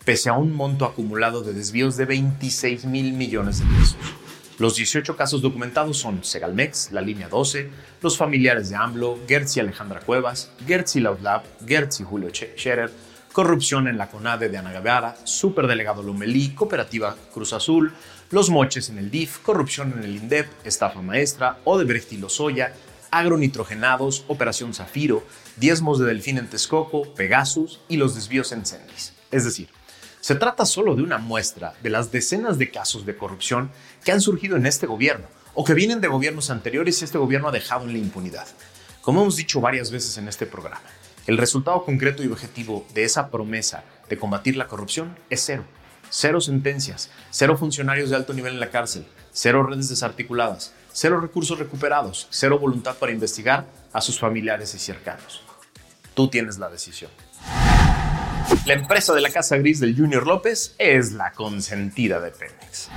pese 0.04 0.28
a 0.28 0.34
un 0.34 0.54
monto 0.54 0.84
acumulado 0.84 1.42
de 1.42 1.52
desvíos 1.52 1.96
de 1.96 2.06
26 2.06 2.84
mil 2.86 3.12
millones 3.12 3.60
de 3.60 3.66
pesos. 3.66 3.96
Los 4.58 4.76
18 4.76 5.16
casos 5.16 5.40
documentados 5.40 5.96
son 5.96 6.22
Segalmex, 6.22 6.92
la 6.92 7.00
línea 7.00 7.28
12, 7.28 7.70
los 8.02 8.18
familiares 8.18 8.68
de 8.68 8.76
AMLO, 8.76 9.18
Gertz 9.26 9.56
y 9.56 9.60
Alejandra 9.60 10.00
Cuevas, 10.00 10.50
Gertz 10.66 10.96
y 10.96 11.00
Lautlab, 11.00 11.44
Gertz 11.66 12.00
y 12.00 12.04
Julio 12.04 12.28
Scherer, 12.30 12.92
corrupción 13.32 13.88
en 13.88 13.96
la 13.96 14.08
CONADE 14.08 14.50
de 14.50 14.58
Ana 14.58 14.72
Gabeara, 14.72 15.16
superdelegado 15.24 16.02
Lomelí, 16.02 16.50
cooperativa 16.50 17.16
Cruz 17.32 17.54
Azul, 17.54 17.94
los 18.30 18.50
moches 18.50 18.90
en 18.90 18.98
el 18.98 19.10
DIF, 19.10 19.38
corrupción 19.38 19.94
en 19.96 20.04
el 20.04 20.16
INDEP, 20.16 20.46
estafa 20.64 21.00
maestra, 21.00 21.58
Odebrecht 21.64 22.12
y 22.12 22.18
Lozoya, 22.18 22.74
agronitrogenados, 23.10 24.24
Operación 24.28 24.74
Zafiro, 24.74 25.24
diezmos 25.56 25.98
de 25.98 26.06
delfín 26.06 26.38
en 26.38 26.48
Texcoco, 26.48 27.14
Pegasus 27.14 27.80
y 27.88 27.96
los 27.96 28.14
desvíos 28.14 28.52
en 28.52 28.64
Cendis. 28.64 29.12
Es 29.30 29.44
decir, 29.44 29.68
se 30.20 30.34
trata 30.34 30.66
solo 30.66 30.94
de 30.94 31.02
una 31.02 31.18
muestra 31.18 31.74
de 31.82 31.90
las 31.90 32.12
decenas 32.12 32.58
de 32.58 32.70
casos 32.70 33.06
de 33.06 33.16
corrupción 33.16 33.70
que 34.04 34.12
han 34.12 34.20
surgido 34.20 34.56
en 34.56 34.66
este 34.66 34.86
gobierno 34.86 35.26
o 35.54 35.64
que 35.64 35.74
vienen 35.74 36.00
de 36.00 36.08
gobiernos 36.08 36.50
anteriores 36.50 37.00
y 37.00 37.04
este 37.04 37.18
gobierno 37.18 37.48
ha 37.48 37.52
dejado 37.52 37.84
en 37.84 37.92
la 37.92 37.98
impunidad. 37.98 38.46
Como 39.00 39.22
hemos 39.22 39.36
dicho 39.36 39.60
varias 39.60 39.90
veces 39.90 40.18
en 40.18 40.28
este 40.28 40.46
programa, 40.46 40.82
el 41.26 41.38
resultado 41.38 41.84
concreto 41.84 42.22
y 42.22 42.28
objetivo 42.28 42.86
de 42.94 43.04
esa 43.04 43.30
promesa 43.30 43.84
de 44.08 44.18
combatir 44.18 44.56
la 44.56 44.68
corrupción 44.68 45.18
es 45.30 45.42
cero. 45.44 45.64
Cero 46.10 46.40
sentencias, 46.40 47.08
cero 47.30 47.56
funcionarios 47.56 48.10
de 48.10 48.16
alto 48.16 48.34
nivel 48.34 48.54
en 48.54 48.60
la 48.60 48.70
cárcel, 48.70 49.06
cero 49.32 49.62
redes 49.62 49.88
desarticuladas, 49.88 50.74
cero 50.92 51.20
recursos 51.20 51.58
recuperados, 51.58 52.26
cero 52.30 52.58
voluntad 52.58 52.96
para 52.96 53.12
investigar 53.12 53.66
a 53.92 54.00
sus 54.00 54.18
familiares 54.18 54.74
y 54.74 54.78
cercanos. 54.78 55.42
Tú 56.14 56.28
tienes 56.28 56.58
la 56.58 56.68
decisión. 56.68 57.10
La 58.66 58.74
empresa 58.74 59.14
de 59.14 59.20
la 59.20 59.30
Casa 59.30 59.56
Gris 59.56 59.80
del 59.80 59.96
Junior 59.96 60.26
López 60.26 60.74
es 60.78 61.12
la 61.12 61.32
consentida 61.32 62.20
de 62.20 62.30
Pemex. 62.30 62.90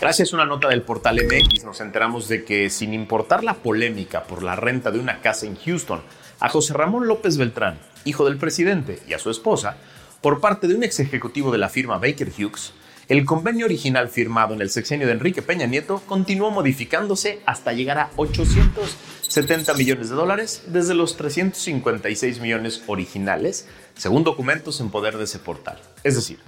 Gracias 0.00 0.32
a 0.32 0.36
una 0.36 0.46
nota 0.46 0.68
del 0.68 0.82
portal 0.82 1.20
MX 1.24 1.64
nos 1.64 1.80
enteramos 1.80 2.28
de 2.28 2.44
que 2.44 2.68
sin 2.70 2.92
importar 2.92 3.44
la 3.44 3.54
polémica 3.54 4.24
por 4.24 4.42
la 4.42 4.56
renta 4.56 4.90
de 4.90 4.98
una 4.98 5.20
casa 5.20 5.46
en 5.46 5.56
Houston 5.56 6.02
a 6.40 6.48
José 6.48 6.74
Ramón 6.74 7.06
López 7.06 7.36
Beltrán, 7.36 7.78
hijo 8.04 8.24
del 8.24 8.36
presidente, 8.36 8.98
y 9.06 9.14
a 9.14 9.20
su 9.20 9.30
esposa, 9.30 9.76
por 10.20 10.40
parte 10.40 10.66
de 10.66 10.74
un 10.74 10.82
ex 10.82 10.98
ejecutivo 10.98 11.52
de 11.52 11.58
la 11.58 11.68
firma 11.68 11.98
Baker 11.98 12.32
Hughes, 12.36 12.72
el 13.08 13.24
convenio 13.24 13.66
original 13.66 14.08
firmado 14.08 14.54
en 14.54 14.60
el 14.60 14.70
sexenio 14.70 15.06
de 15.06 15.12
Enrique 15.12 15.42
Peña 15.42 15.66
Nieto 15.66 16.02
continuó 16.06 16.50
modificándose 16.50 17.40
hasta 17.46 17.72
llegar 17.72 17.98
a 17.98 18.10
870 18.16 19.74
millones 19.74 20.08
de 20.08 20.14
dólares 20.14 20.64
desde 20.68 20.94
los 20.94 21.16
356 21.16 22.40
millones 22.40 22.82
originales, 22.86 23.68
según 23.96 24.24
documentos 24.24 24.80
en 24.80 24.90
poder 24.90 25.18
de 25.18 25.24
ese 25.24 25.40
portal. 25.40 25.80
Es 26.04 26.14
decir, 26.14 26.38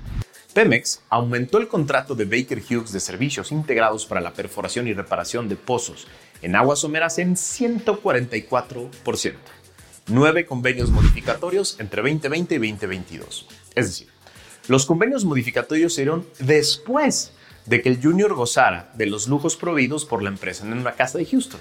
Pemex 0.54 1.02
aumentó 1.08 1.58
el 1.58 1.66
contrato 1.66 2.14
de 2.14 2.26
Baker 2.26 2.62
Hughes 2.62 2.92
de 2.92 3.00
servicios 3.00 3.50
integrados 3.50 4.06
para 4.06 4.20
la 4.20 4.32
perforación 4.32 4.86
y 4.86 4.94
reparación 4.94 5.48
de 5.48 5.56
pozos 5.56 6.06
en 6.42 6.54
aguas 6.54 6.78
someras 6.78 7.18
en 7.18 7.34
144%. 7.34 9.34
Nueve 10.06 10.46
convenios 10.46 10.90
modificatorios 10.90 11.80
entre 11.80 12.02
2020 12.02 12.54
y 12.54 12.58
2022. 12.58 13.48
Es 13.74 13.86
decir, 13.86 14.13
los 14.66 14.86
convenios 14.86 15.24
modificatorios 15.24 15.94
se 15.94 16.02
dieron 16.02 16.26
después 16.38 17.32
de 17.66 17.82
que 17.82 17.88
el 17.90 18.02
Junior 18.02 18.34
gozara 18.34 18.92
de 18.94 19.06
los 19.06 19.28
lujos 19.28 19.56
proveídos 19.56 20.04
por 20.04 20.22
la 20.22 20.30
empresa 20.30 20.64
en 20.64 20.72
una 20.72 20.92
casa 20.92 21.18
de 21.18 21.26
Houston. 21.26 21.60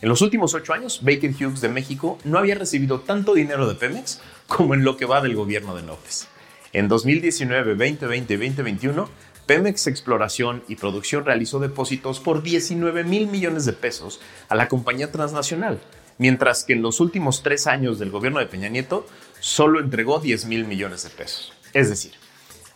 En 0.00 0.08
los 0.08 0.22
últimos 0.22 0.54
ocho 0.54 0.72
años, 0.72 1.00
Baker 1.02 1.32
Hughes 1.32 1.60
de 1.60 1.68
México 1.68 2.18
no 2.24 2.38
había 2.38 2.54
recibido 2.54 3.00
tanto 3.00 3.34
dinero 3.34 3.68
de 3.68 3.74
Pemex 3.74 4.20
como 4.46 4.74
en 4.74 4.84
lo 4.84 4.96
que 4.96 5.04
va 5.04 5.20
del 5.20 5.34
gobierno 5.34 5.74
de 5.74 5.82
López. 5.82 6.28
En 6.72 6.88
2019, 6.88 7.74
2020 7.74 8.34
y 8.34 8.36
2021, 8.36 9.10
Pemex 9.46 9.86
Exploración 9.86 10.62
y 10.68 10.76
Producción 10.76 11.24
realizó 11.24 11.58
depósitos 11.58 12.20
por 12.20 12.42
19 12.42 13.04
mil 13.04 13.26
millones 13.26 13.64
de 13.64 13.72
pesos 13.72 14.20
a 14.48 14.54
la 14.54 14.68
compañía 14.68 15.10
transnacional, 15.10 15.80
mientras 16.18 16.64
que 16.64 16.74
en 16.74 16.82
los 16.82 17.00
últimos 17.00 17.42
tres 17.42 17.66
años 17.66 17.98
del 17.98 18.10
gobierno 18.10 18.40
de 18.40 18.46
Peña 18.46 18.68
Nieto 18.68 19.06
solo 19.40 19.80
entregó 19.80 20.20
10 20.20 20.44
mil 20.44 20.66
millones 20.66 21.02
de 21.02 21.10
pesos. 21.10 21.52
Es 21.72 21.88
decir, 21.88 22.12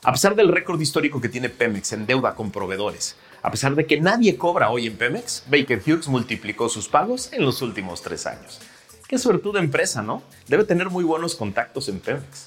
a 0.04 0.10
pesar 0.10 0.34
del 0.34 0.48
récord 0.48 0.80
histórico 0.80 1.20
que 1.20 1.28
tiene 1.28 1.48
Pemex 1.48 1.92
en 1.92 2.06
deuda 2.06 2.34
con 2.34 2.50
proveedores, 2.50 3.14
a 3.40 3.52
pesar 3.52 3.76
de 3.76 3.86
que 3.86 4.00
nadie 4.00 4.36
cobra 4.36 4.70
hoy 4.70 4.88
en 4.88 4.96
Pemex, 4.96 5.44
Baker 5.48 5.80
Hughes 5.86 6.08
multiplicó 6.08 6.68
sus 6.68 6.88
pagos 6.88 7.32
en 7.32 7.44
los 7.44 7.62
últimos 7.62 8.02
tres 8.02 8.26
años. 8.26 8.60
Qué 9.06 9.16
suertuda 9.16 9.60
empresa, 9.60 10.02
¿no? 10.02 10.24
Debe 10.48 10.64
tener 10.64 10.90
muy 10.90 11.04
buenos 11.04 11.36
contactos 11.36 11.88
en 11.88 12.00
Pemex. 12.00 12.46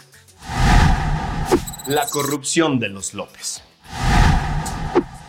La 1.88 2.06
corrupción 2.10 2.78
de 2.78 2.90
los 2.90 3.14
López. 3.14 3.62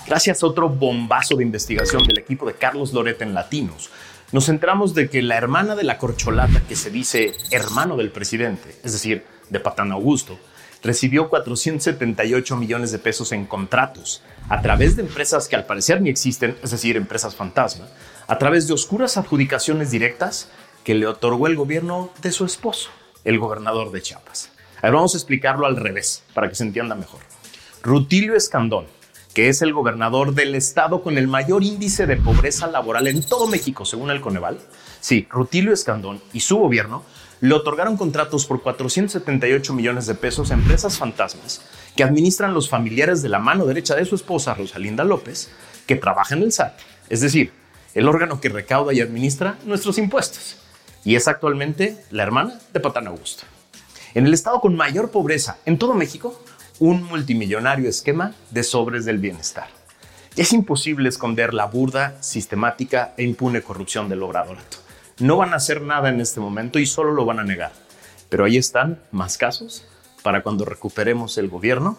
Gracias 0.04 0.42
a 0.42 0.46
otro 0.46 0.68
bombazo 0.68 1.36
de 1.36 1.44
investigación 1.44 2.04
del 2.04 2.18
equipo 2.18 2.44
de 2.44 2.54
Carlos 2.54 2.92
Loret 2.92 3.22
en 3.22 3.34
Latinos, 3.34 3.90
nos 4.32 4.48
enteramos 4.48 4.94
de 4.94 5.08
que 5.08 5.22
la 5.22 5.36
hermana 5.36 5.76
de 5.76 5.84
la 5.84 5.98
corcholata 5.98 6.60
que 6.66 6.74
se 6.74 6.90
dice 6.90 7.34
hermano 7.52 7.96
del 7.96 8.10
presidente, 8.10 8.74
es 8.82 8.92
decir, 8.92 9.24
de 9.48 9.60
Patán 9.60 9.92
Augusto, 9.92 10.40
recibió 10.86 11.28
478 11.28 12.56
millones 12.56 12.92
de 12.92 12.98
pesos 12.98 13.32
en 13.32 13.44
contratos 13.44 14.22
a 14.48 14.62
través 14.62 14.94
de 14.94 15.02
empresas 15.02 15.48
que 15.48 15.56
al 15.56 15.66
parecer 15.66 16.00
ni 16.00 16.08
existen, 16.08 16.56
es 16.62 16.70
decir, 16.70 16.96
empresas 16.96 17.34
fantasma, 17.34 17.88
a 18.28 18.38
través 18.38 18.68
de 18.68 18.74
oscuras 18.74 19.16
adjudicaciones 19.16 19.90
directas 19.90 20.48
que 20.84 20.94
le 20.94 21.08
otorgó 21.08 21.48
el 21.48 21.56
gobierno 21.56 22.10
de 22.22 22.30
su 22.30 22.44
esposo, 22.44 22.90
el 23.24 23.40
gobernador 23.40 23.90
de 23.90 24.00
Chiapas. 24.00 24.52
A 24.80 24.90
vamos 24.90 25.14
a 25.14 25.18
explicarlo 25.18 25.66
al 25.66 25.76
revés 25.76 26.22
para 26.32 26.48
que 26.48 26.54
se 26.54 26.62
entienda 26.62 26.94
mejor. 26.94 27.20
Rutilio 27.82 28.36
Escandón, 28.36 28.86
que 29.34 29.48
es 29.48 29.62
el 29.62 29.72
gobernador 29.72 30.34
del 30.34 30.54
estado 30.54 31.02
con 31.02 31.18
el 31.18 31.26
mayor 31.26 31.64
índice 31.64 32.06
de 32.06 32.16
pobreza 32.16 32.68
laboral 32.68 33.08
en 33.08 33.22
todo 33.24 33.48
México, 33.48 33.84
según 33.84 34.10
el 34.10 34.20
Coneval, 34.20 34.58
sí, 35.00 35.26
Rutilio 35.30 35.72
Escandón 35.72 36.22
y 36.32 36.40
su 36.40 36.58
gobierno 36.58 37.02
le 37.40 37.54
otorgaron 37.54 37.96
contratos 37.96 38.46
por 38.46 38.62
478 38.62 39.72
millones 39.74 40.06
de 40.06 40.14
pesos 40.14 40.50
a 40.50 40.54
empresas 40.54 40.96
fantasmas 40.96 41.60
que 41.94 42.04
administran 42.04 42.54
los 42.54 42.68
familiares 42.68 43.22
de 43.22 43.28
la 43.28 43.38
mano 43.38 43.66
derecha 43.66 43.94
de 43.94 44.04
su 44.04 44.14
esposa, 44.14 44.54
Rosalinda 44.54 45.04
López, 45.04 45.50
que 45.86 45.96
trabaja 45.96 46.34
en 46.34 46.42
el 46.42 46.52
SAT, 46.52 46.78
es 47.08 47.20
decir, 47.20 47.52
el 47.94 48.08
órgano 48.08 48.40
que 48.40 48.48
recauda 48.48 48.92
y 48.92 49.00
administra 49.00 49.58
nuestros 49.64 49.98
impuestos 49.98 50.56
y 51.06 51.14
es 51.14 51.28
actualmente 51.28 51.96
la 52.10 52.24
hermana 52.24 52.58
de 52.72 52.80
Patán 52.80 53.06
Augusto. 53.06 53.44
En 54.14 54.26
el 54.26 54.34
estado 54.34 54.60
con 54.60 54.76
mayor 54.76 55.10
pobreza 55.10 55.58
en 55.64 55.78
todo 55.78 55.94
México, 55.94 56.42
un 56.80 57.04
multimillonario 57.04 57.88
esquema 57.88 58.34
de 58.50 58.64
sobres 58.64 59.04
del 59.04 59.18
bienestar. 59.18 59.68
Es 60.36 60.52
imposible 60.52 61.08
esconder 61.08 61.54
la 61.54 61.66
burda, 61.66 62.20
sistemática 62.20 63.14
e 63.16 63.22
impune 63.22 63.62
corrupción 63.62 64.08
del 64.08 64.22
obradorato. 64.22 64.85
No 65.18 65.38
van 65.38 65.54
a 65.54 65.56
hacer 65.56 65.80
nada 65.80 66.10
en 66.10 66.20
este 66.20 66.40
momento 66.40 66.78
y 66.78 66.84
solo 66.84 67.12
lo 67.12 67.24
van 67.24 67.38
a 67.38 67.44
negar. 67.44 67.72
Pero 68.28 68.44
ahí 68.44 68.58
están 68.58 69.00
más 69.12 69.38
casos 69.38 69.86
para 70.22 70.42
cuando 70.42 70.66
recuperemos 70.66 71.38
el 71.38 71.48
gobierno 71.48 71.98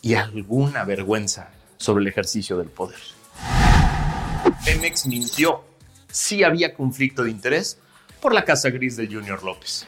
y 0.00 0.14
alguna 0.14 0.84
vergüenza 0.84 1.50
sobre 1.76 2.00
el 2.00 2.08
ejercicio 2.08 2.56
del 2.56 2.68
poder. 2.68 3.00
Pemex 4.64 5.06
mintió. 5.06 5.62
Sí 6.10 6.42
había 6.42 6.74
conflicto 6.74 7.24
de 7.24 7.32
interés, 7.32 7.78
por 8.20 8.32
la 8.32 8.46
Casa 8.46 8.70
Gris 8.70 8.96
de 8.96 9.08
Junior 9.08 9.42
López. 9.42 9.86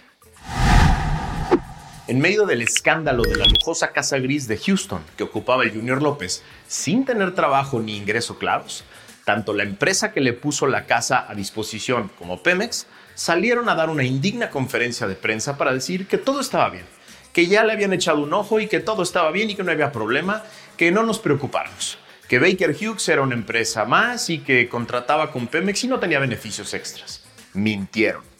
En 2.08 2.20
medio 2.20 2.44
del 2.44 2.60
escándalo 2.60 3.22
de 3.22 3.36
la 3.36 3.46
lujosa 3.46 3.92
Casa 3.92 4.18
Gris 4.18 4.46
de 4.48 4.58
Houston 4.58 5.00
que 5.16 5.24
ocupaba 5.24 5.64
el 5.64 5.72
Junior 5.72 6.02
López, 6.02 6.42
sin 6.68 7.06
tener 7.06 7.34
trabajo 7.34 7.80
ni 7.80 7.96
ingreso 7.96 8.38
claros, 8.38 8.84
tanto 9.26 9.52
la 9.52 9.64
empresa 9.64 10.12
que 10.12 10.22
le 10.22 10.32
puso 10.32 10.66
la 10.68 10.86
casa 10.86 11.26
a 11.28 11.34
disposición 11.34 12.10
como 12.16 12.42
Pemex 12.42 12.86
salieron 13.14 13.68
a 13.68 13.74
dar 13.74 13.90
una 13.90 14.04
indigna 14.04 14.50
conferencia 14.50 15.06
de 15.06 15.16
prensa 15.16 15.58
para 15.58 15.74
decir 15.74 16.06
que 16.06 16.16
todo 16.16 16.40
estaba 16.40 16.70
bien, 16.70 16.86
que 17.32 17.46
ya 17.46 17.64
le 17.64 17.72
habían 17.72 17.92
echado 17.92 18.22
un 18.22 18.32
ojo 18.32 18.60
y 18.60 18.68
que 18.68 18.80
todo 18.80 19.02
estaba 19.02 19.30
bien 19.32 19.50
y 19.50 19.54
que 19.56 19.64
no 19.64 19.72
había 19.72 19.90
problema, 19.92 20.44
que 20.76 20.92
no 20.92 21.02
nos 21.02 21.18
preocupáramos, 21.18 21.98
que 22.28 22.38
Baker 22.38 22.70
Hughes 22.70 23.08
era 23.08 23.22
una 23.22 23.34
empresa 23.34 23.84
más 23.84 24.30
y 24.30 24.38
que 24.38 24.68
contrataba 24.68 25.32
con 25.32 25.48
Pemex 25.48 25.84
y 25.84 25.88
no 25.88 25.98
tenía 25.98 26.20
beneficios 26.20 26.72
extras 26.72 27.26
mintieron. 27.56 28.35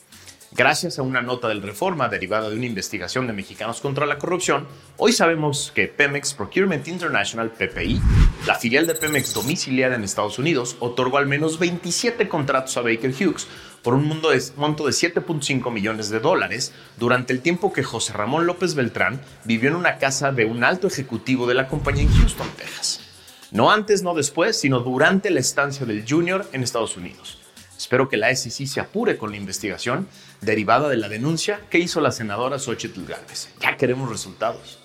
Gracias 0.57 0.99
a 0.99 1.03
una 1.03 1.21
nota 1.21 1.49
del 1.49 1.61
Reforma 1.61 2.09
derivada 2.09 2.49
de 2.49 2.57
una 2.57 2.65
investigación 2.65 3.27
de 3.27 3.35
Mexicanos 3.35 3.83
contra 3.83 4.07
la 4.07 4.17
Corrupción, 4.17 4.67
hoy 4.97 5.13
sabemos 5.13 5.71
que 5.75 5.87
Pemex 5.87 6.33
Procurement 6.33 6.89
International, 6.89 7.51
PPI, 7.51 8.01
la 8.47 8.55
filial 8.55 8.87
de 8.87 8.95
Pemex 8.95 9.35
domiciliada 9.35 9.97
en 9.97 10.03
Estados 10.03 10.39
Unidos, 10.39 10.79
otorgó 10.81 11.19
al 11.19 11.27
menos 11.27 11.59
27 11.59 12.27
contratos 12.31 12.75
a 12.79 12.81
Baker 12.81 13.11
Hughes 13.11 13.47
por 13.83 13.93
un 13.93 14.09
monto 14.09 14.31
de 14.31 14.39
7.5 14.39 15.71
millones 15.71 16.09
de 16.09 16.21
dólares 16.21 16.73
durante 16.97 17.35
el 17.35 17.43
tiempo 17.43 17.75
que 17.75 17.85
José 17.85 18.15
Ramón 18.15 18.47
López 18.47 18.75
Beltrán 18.75 19.21
vivió 19.45 19.69
en 19.69 19.77
una 19.77 19.99
casa 19.99 20.33
de 20.33 20.47
un 20.47 20.65
alto 20.65 20.87
ejecutivo 20.87 21.47
de 21.47 21.53
la 21.53 21.69
compañía 21.69 22.05
en 22.05 22.15
Houston, 22.15 22.49
Texas. 22.57 23.03
No 23.51 23.71
antes, 23.71 24.03
no 24.03 24.15
después, 24.15 24.59
sino 24.59 24.81
durante 24.81 25.29
la 25.29 25.41
estancia 25.41 25.85
del 25.85 26.07
Junior 26.09 26.49
en 26.53 26.63
Estados 26.63 26.97
Unidos. 26.97 27.46
Espero 27.77 28.09
que 28.09 28.17
la 28.17 28.35
SEC 28.35 28.67
se 28.67 28.81
apure 28.81 29.19
con 29.19 29.31
la 29.31 29.37
investigación 29.37 30.09
derivada 30.41 30.89
de 30.89 30.97
la 30.97 31.09
denuncia 31.09 31.61
que 31.71 31.79
hizo 31.79 32.01
la 32.01 32.11
senadora 32.11 32.59
Xochitl 32.59 33.05
Gálvez. 33.05 33.51
Ya 33.61 33.77
queremos 33.77 34.09
resultados. 34.09 34.79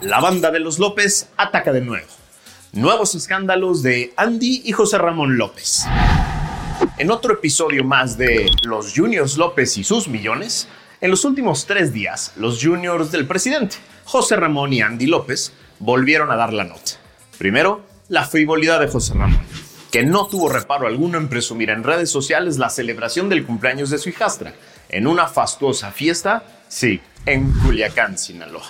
La 0.00 0.20
banda 0.20 0.50
de 0.50 0.58
los 0.58 0.78
López 0.78 1.28
ataca 1.36 1.72
de 1.72 1.80
nuevo. 1.80 2.08
Nuevos 2.72 3.14
escándalos 3.14 3.82
de 3.82 4.12
Andy 4.16 4.62
y 4.64 4.72
José 4.72 4.98
Ramón 4.98 5.38
López. 5.38 5.84
En 6.98 7.10
otro 7.10 7.34
episodio 7.34 7.84
más 7.84 8.18
de 8.18 8.50
Los 8.62 8.92
Juniors 8.94 9.36
López 9.36 9.76
y 9.76 9.84
sus 9.84 10.08
millones, 10.08 10.68
en 11.00 11.10
los 11.10 11.24
últimos 11.24 11.66
tres 11.66 11.92
días, 11.92 12.32
los 12.36 12.62
juniors 12.62 13.12
del 13.12 13.26
presidente, 13.26 13.76
José 14.04 14.36
Ramón 14.36 14.72
y 14.72 14.82
Andy 14.82 15.06
López, 15.06 15.52
volvieron 15.78 16.30
a 16.30 16.36
dar 16.36 16.52
la 16.52 16.64
nota. 16.64 16.92
Primero, 17.38 17.84
la 18.08 18.24
frivolidad 18.24 18.80
de 18.80 18.88
José 18.88 19.14
Ramón 19.14 19.40
que 19.92 20.02
no 20.02 20.26
tuvo 20.26 20.48
reparo 20.48 20.86
alguno 20.86 21.18
en 21.18 21.28
presumir 21.28 21.68
en 21.68 21.84
redes 21.84 22.08
sociales 22.08 22.56
la 22.56 22.70
celebración 22.70 23.28
del 23.28 23.44
cumpleaños 23.44 23.90
de 23.90 23.98
su 23.98 24.08
hijastra, 24.08 24.54
en 24.88 25.06
una 25.06 25.28
fastuosa 25.28 25.92
fiesta, 25.92 26.44
sí, 26.66 26.98
en 27.26 27.52
Culiacán, 27.52 28.16
Sinaloa. 28.16 28.64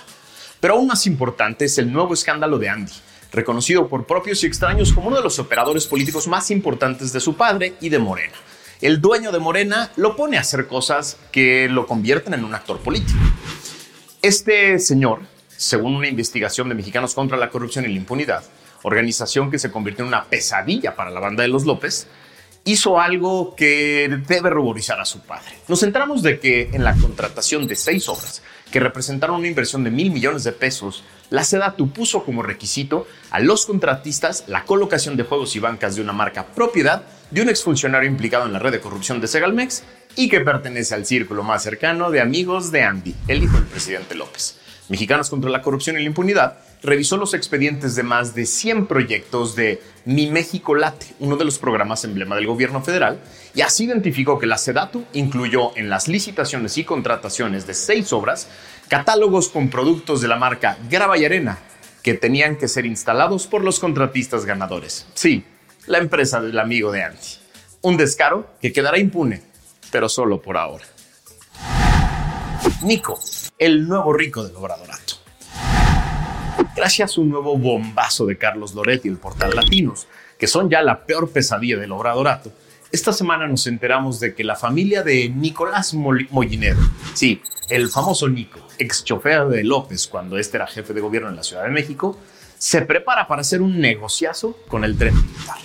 Pero 0.59 0.73
aún 0.73 0.87
más 0.87 1.07
importante 1.07 1.63
es 1.63 1.77
el 1.77 1.93
nuevo 1.93 2.13
escándalo 2.13 2.59
de 2.59 2.67
Andy, 2.67 2.91
reconocido 3.31 3.87
por 3.87 4.05
propios 4.05 4.43
y 4.43 4.47
extraños 4.47 4.91
como 4.91 5.07
uno 5.07 5.15
de 5.15 5.23
los 5.23 5.39
operadores 5.39 5.87
políticos 5.87 6.27
más 6.27 6.51
importantes 6.51 7.13
de 7.13 7.21
su 7.21 7.37
padre 7.37 7.75
y 7.79 7.87
de 7.87 7.99
Morena. 7.99 8.35
El 8.81 8.99
dueño 8.99 9.31
de 9.31 9.39
Morena 9.39 9.91
lo 9.95 10.17
pone 10.17 10.35
a 10.35 10.41
hacer 10.41 10.67
cosas 10.67 11.17
que 11.31 11.69
lo 11.69 11.87
convierten 11.87 12.33
en 12.33 12.43
un 12.43 12.53
actor 12.53 12.79
político. 12.79 13.19
Este 14.21 14.77
señor, 14.77 15.21
según 15.63 15.95
una 15.95 16.07
investigación 16.07 16.67
de 16.67 16.75
Mexicanos 16.75 17.13
contra 17.13 17.37
la 17.37 17.49
Corrupción 17.49 17.85
y 17.85 17.87
la 17.87 17.95
Impunidad, 17.95 18.43
organización 18.83 19.49
que 19.49 19.59
se 19.59 19.71
convirtió 19.71 20.03
en 20.03 20.09
una 20.09 20.25
pesadilla 20.25 20.95
para 20.95 21.09
la 21.09 21.21
banda 21.21 21.43
de 21.43 21.47
los 21.47 21.63
López, 21.63 22.07
hizo 22.65 22.99
algo 22.99 23.55
que 23.55 24.09
debe 24.27 24.49
ruborizar 24.49 24.99
a 24.99 25.05
su 25.05 25.21
padre. 25.21 25.57
Nos 25.67 25.83
enteramos 25.83 26.21
de 26.21 26.39
que 26.39 26.69
en 26.73 26.83
la 26.83 26.95
contratación 26.95 27.67
de 27.67 27.75
seis 27.75 28.07
obras 28.09 28.41
que 28.71 28.79
representaron 28.79 29.37
una 29.37 29.47
inversión 29.47 29.83
de 29.83 29.91
mil 29.91 30.11
millones 30.11 30.43
de 30.43 30.51
pesos, 30.51 31.03
la 31.29 31.43
SEDATU 31.43 31.91
puso 31.91 32.23
como 32.23 32.43
requisito 32.43 33.07
a 33.31 33.39
los 33.39 33.65
contratistas 33.65 34.45
la 34.47 34.65
colocación 34.65 35.15
de 35.15 35.23
juegos 35.23 35.55
y 35.55 35.59
bancas 35.59 35.95
de 35.95 36.01
una 36.01 36.13
marca 36.13 36.47
propiedad 36.47 37.03
de 37.31 37.41
un 37.41 37.49
exfuncionario 37.49 38.09
implicado 38.09 38.45
en 38.45 38.53
la 38.53 38.59
red 38.59 38.71
de 38.71 38.81
corrupción 38.81 39.21
de 39.21 39.27
Segalmex 39.27 39.83
y 40.15 40.27
que 40.27 40.41
pertenece 40.41 40.93
al 40.95 41.05
círculo 41.05 41.43
más 41.43 41.63
cercano 41.63 42.11
de 42.11 42.21
amigos 42.21 42.71
de 42.71 42.83
Andy, 42.83 43.15
el 43.27 43.43
hijo 43.43 43.57
del 43.57 43.65
presidente 43.65 44.15
López. 44.15 44.62
Mexicanos 44.89 45.29
contra 45.29 45.49
la 45.49 45.61
Corrupción 45.61 45.97
y 45.97 45.99
la 45.99 46.07
Impunidad 46.07 46.57
revisó 46.81 47.15
los 47.17 47.33
expedientes 47.33 47.95
de 47.95 48.03
más 48.03 48.35
de 48.35 48.45
100 48.45 48.87
proyectos 48.87 49.55
de 49.55 49.81
Mi 50.05 50.29
México 50.29 50.75
Late, 50.75 51.07
uno 51.19 51.37
de 51.37 51.45
los 51.45 51.57
programas 51.57 52.03
emblema 52.03 52.35
del 52.35 52.47
gobierno 52.47 52.81
federal, 52.81 53.19
y 53.55 53.61
así 53.61 53.85
identificó 53.85 54.37
que 54.37 54.47
la 54.47 54.57
SEDATU 54.57 55.05
incluyó 55.13 55.75
en 55.77 55.89
las 55.89 56.07
licitaciones 56.07 56.77
y 56.77 56.83
contrataciones 56.83 57.65
de 57.65 57.73
seis 57.73 58.11
obras 58.11 58.49
catálogos 58.89 59.49
con 59.49 59.69
productos 59.69 60.21
de 60.21 60.27
la 60.27 60.35
marca 60.35 60.77
Grava 60.89 61.17
y 61.17 61.25
Arena 61.25 61.57
que 62.03 62.13
tenían 62.13 62.57
que 62.57 62.67
ser 62.67 62.85
instalados 62.85 63.47
por 63.47 63.63
los 63.63 63.79
contratistas 63.79 64.45
ganadores. 64.45 65.07
Sí, 65.13 65.45
la 65.87 65.99
empresa 65.99 66.41
del 66.41 66.59
amigo 66.59 66.91
de 66.91 67.03
Andy. 67.03 67.17
Un 67.81 67.95
descaro 67.95 68.47
que 68.61 68.73
quedará 68.73 68.99
impune, 68.99 69.41
pero 69.89 70.09
solo 70.09 70.41
por 70.41 70.57
ahora. 70.57 70.83
Nico, 72.83 73.17
el 73.57 73.87
nuevo 73.87 74.13
rico 74.13 74.43
del 74.43 74.55
Obradorato. 74.55 75.15
Gracias 76.75 77.17
a 77.17 77.21
un 77.21 77.29
nuevo 77.29 77.57
bombazo 77.57 78.25
de 78.25 78.37
Carlos 78.37 78.73
Loretti 78.73 79.07
y 79.07 79.11
el 79.11 79.17
portal 79.17 79.55
Latinos, 79.55 80.07
que 80.37 80.47
son 80.47 80.69
ya 80.69 80.81
la 80.81 81.05
peor 81.05 81.29
pesadilla 81.29 81.77
del 81.77 81.91
Obradorato, 81.91 82.51
esta 82.93 83.11
semana 83.11 83.47
nos 83.47 83.65
enteramos 83.65 84.19
de 84.19 84.35
que 84.35 84.43
la 84.43 84.55
familia 84.55 85.01
de 85.01 85.27
Nicolás 85.27 85.95
Mollinero, 85.95 86.77
sí, 87.15 87.41
el 87.67 87.89
famoso 87.89 88.29
Nico, 88.29 88.59
ex 88.77 89.03
chofer 89.03 89.47
de 89.47 89.63
López 89.63 90.05
cuando 90.05 90.37
este 90.37 90.57
era 90.57 90.67
jefe 90.67 90.93
de 90.93 91.01
gobierno 91.01 91.27
en 91.27 91.35
la 91.35 91.41
Ciudad 91.41 91.63
de 91.63 91.71
México, 91.71 92.19
se 92.55 92.83
prepara 92.83 93.27
para 93.27 93.41
hacer 93.41 93.63
un 93.63 93.79
negociazo 93.79 94.55
con 94.67 94.83
el 94.83 94.95
tren 94.95 95.15
militar. 95.15 95.57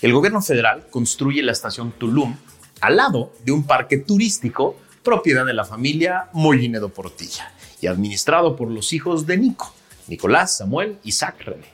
El 0.00 0.12
gobierno 0.12 0.40
federal 0.42 0.86
construye 0.90 1.42
la 1.42 1.50
estación 1.50 1.90
Tulum 1.90 2.36
al 2.80 2.96
lado 2.98 3.32
de 3.44 3.50
un 3.50 3.66
parque 3.66 3.98
turístico 3.98 4.76
propiedad 5.02 5.46
de 5.46 5.54
la 5.54 5.64
familia 5.64 6.28
Mollinedo 6.32 6.88
Portilla 6.90 7.52
y 7.80 7.86
administrado 7.86 8.56
por 8.56 8.70
los 8.70 8.92
hijos 8.92 9.26
de 9.26 9.38
Nico, 9.38 9.74
Nicolás, 10.08 10.56
Samuel 10.58 10.98
y 11.02 11.10
Isaac 11.10 11.36
René. 11.44 11.66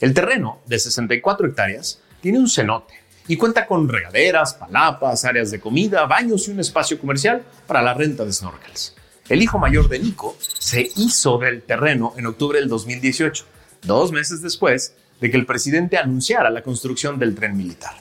El 0.00 0.14
terreno, 0.14 0.60
de 0.66 0.78
64 0.78 1.48
hectáreas, 1.48 2.00
tiene 2.20 2.38
un 2.38 2.48
cenote 2.48 2.94
y 3.28 3.36
cuenta 3.36 3.66
con 3.66 3.88
regaderas, 3.88 4.54
palapas, 4.54 5.24
áreas 5.24 5.50
de 5.50 5.60
comida, 5.60 6.06
baños 6.06 6.48
y 6.48 6.50
un 6.50 6.60
espacio 6.60 6.98
comercial 6.98 7.42
para 7.66 7.82
la 7.82 7.94
renta 7.94 8.24
de 8.24 8.32
snorkels. 8.32 8.96
El 9.28 9.42
hijo 9.42 9.58
mayor 9.58 9.88
de 9.88 9.98
Nico 9.98 10.36
se 10.40 10.90
hizo 10.96 11.38
del 11.38 11.62
terreno 11.62 12.14
en 12.16 12.26
octubre 12.26 12.58
del 12.58 12.68
2018, 12.68 13.44
dos 13.82 14.12
meses 14.12 14.42
después 14.42 14.94
de 15.20 15.30
que 15.30 15.36
el 15.36 15.46
presidente 15.46 15.96
anunciara 15.96 16.50
la 16.50 16.62
construcción 16.62 17.18
del 17.18 17.34
tren 17.34 17.56
militar. 17.56 17.94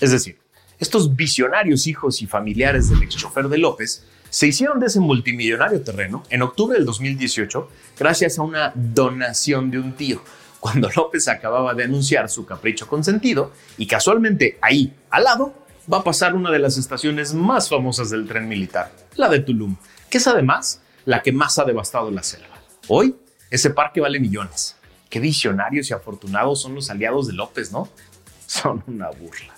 Es 0.00 0.12
decir, 0.12 0.38
estos 0.78 1.16
visionarios 1.16 1.86
hijos 1.86 2.22
y 2.22 2.26
familiares 2.26 2.88
del 2.88 3.02
ex 3.02 3.16
chofer 3.16 3.48
de 3.48 3.58
López 3.58 4.04
se 4.30 4.46
hicieron 4.46 4.78
de 4.78 4.86
ese 4.86 5.00
multimillonario 5.00 5.82
terreno 5.82 6.22
en 6.30 6.42
octubre 6.42 6.76
del 6.76 6.86
2018 6.86 7.68
gracias 7.98 8.38
a 8.38 8.42
una 8.42 8.72
donación 8.74 9.70
de 9.70 9.78
un 9.78 9.92
tío, 9.94 10.22
cuando 10.60 10.88
López 10.96 11.28
acababa 11.28 11.74
de 11.74 11.84
anunciar 11.84 12.28
su 12.28 12.46
capricho 12.46 12.86
consentido 12.86 13.52
y 13.76 13.86
casualmente 13.86 14.58
ahí, 14.60 14.94
al 15.10 15.24
lado, 15.24 15.54
va 15.92 15.98
a 15.98 16.04
pasar 16.04 16.34
una 16.34 16.50
de 16.50 16.58
las 16.58 16.76
estaciones 16.76 17.34
más 17.34 17.68
famosas 17.68 18.10
del 18.10 18.26
tren 18.28 18.48
militar, 18.48 18.92
la 19.16 19.28
de 19.28 19.40
Tulum, 19.40 19.76
que 20.10 20.18
es 20.18 20.26
además 20.26 20.82
la 21.04 21.22
que 21.22 21.32
más 21.32 21.58
ha 21.58 21.64
devastado 21.64 22.10
la 22.10 22.22
selva. 22.22 22.58
Hoy, 22.86 23.16
ese 23.50 23.70
parque 23.70 24.00
vale 24.00 24.20
millones. 24.20 24.76
Qué 25.08 25.20
visionarios 25.20 25.88
y 25.88 25.94
afortunados 25.94 26.60
son 26.60 26.74
los 26.74 26.90
aliados 26.90 27.26
de 27.26 27.32
López, 27.32 27.72
¿no? 27.72 27.88
Son 28.46 28.82
una 28.86 29.10
burla. 29.10 29.57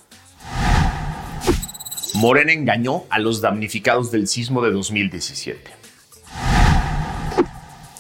Morena 2.14 2.52
engañó 2.52 3.04
a 3.08 3.18
los 3.18 3.40
damnificados 3.40 4.10
del 4.10 4.26
sismo 4.26 4.62
de 4.62 4.72
2017. 4.72 5.70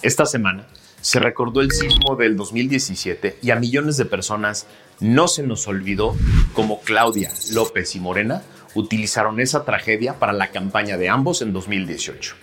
Esta 0.02 0.26
semana 0.26 0.66
se 1.00 1.20
recordó 1.20 1.60
el 1.60 1.70
sismo 1.70 2.16
del 2.16 2.36
2017 2.36 3.38
y 3.40 3.50
a 3.50 3.56
millones 3.56 3.96
de 3.96 4.04
personas 4.04 4.66
no 4.98 5.28
se 5.28 5.42
nos 5.44 5.68
olvidó 5.68 6.16
cómo 6.54 6.80
Claudia, 6.80 7.30
López 7.52 7.94
y 7.94 8.00
Morena 8.00 8.42
utilizaron 8.74 9.40
esa 9.40 9.64
tragedia 9.64 10.18
para 10.18 10.32
la 10.32 10.50
campaña 10.50 10.96
de 10.96 11.08
ambos 11.08 11.40
en 11.40 11.52
2018. 11.52 12.34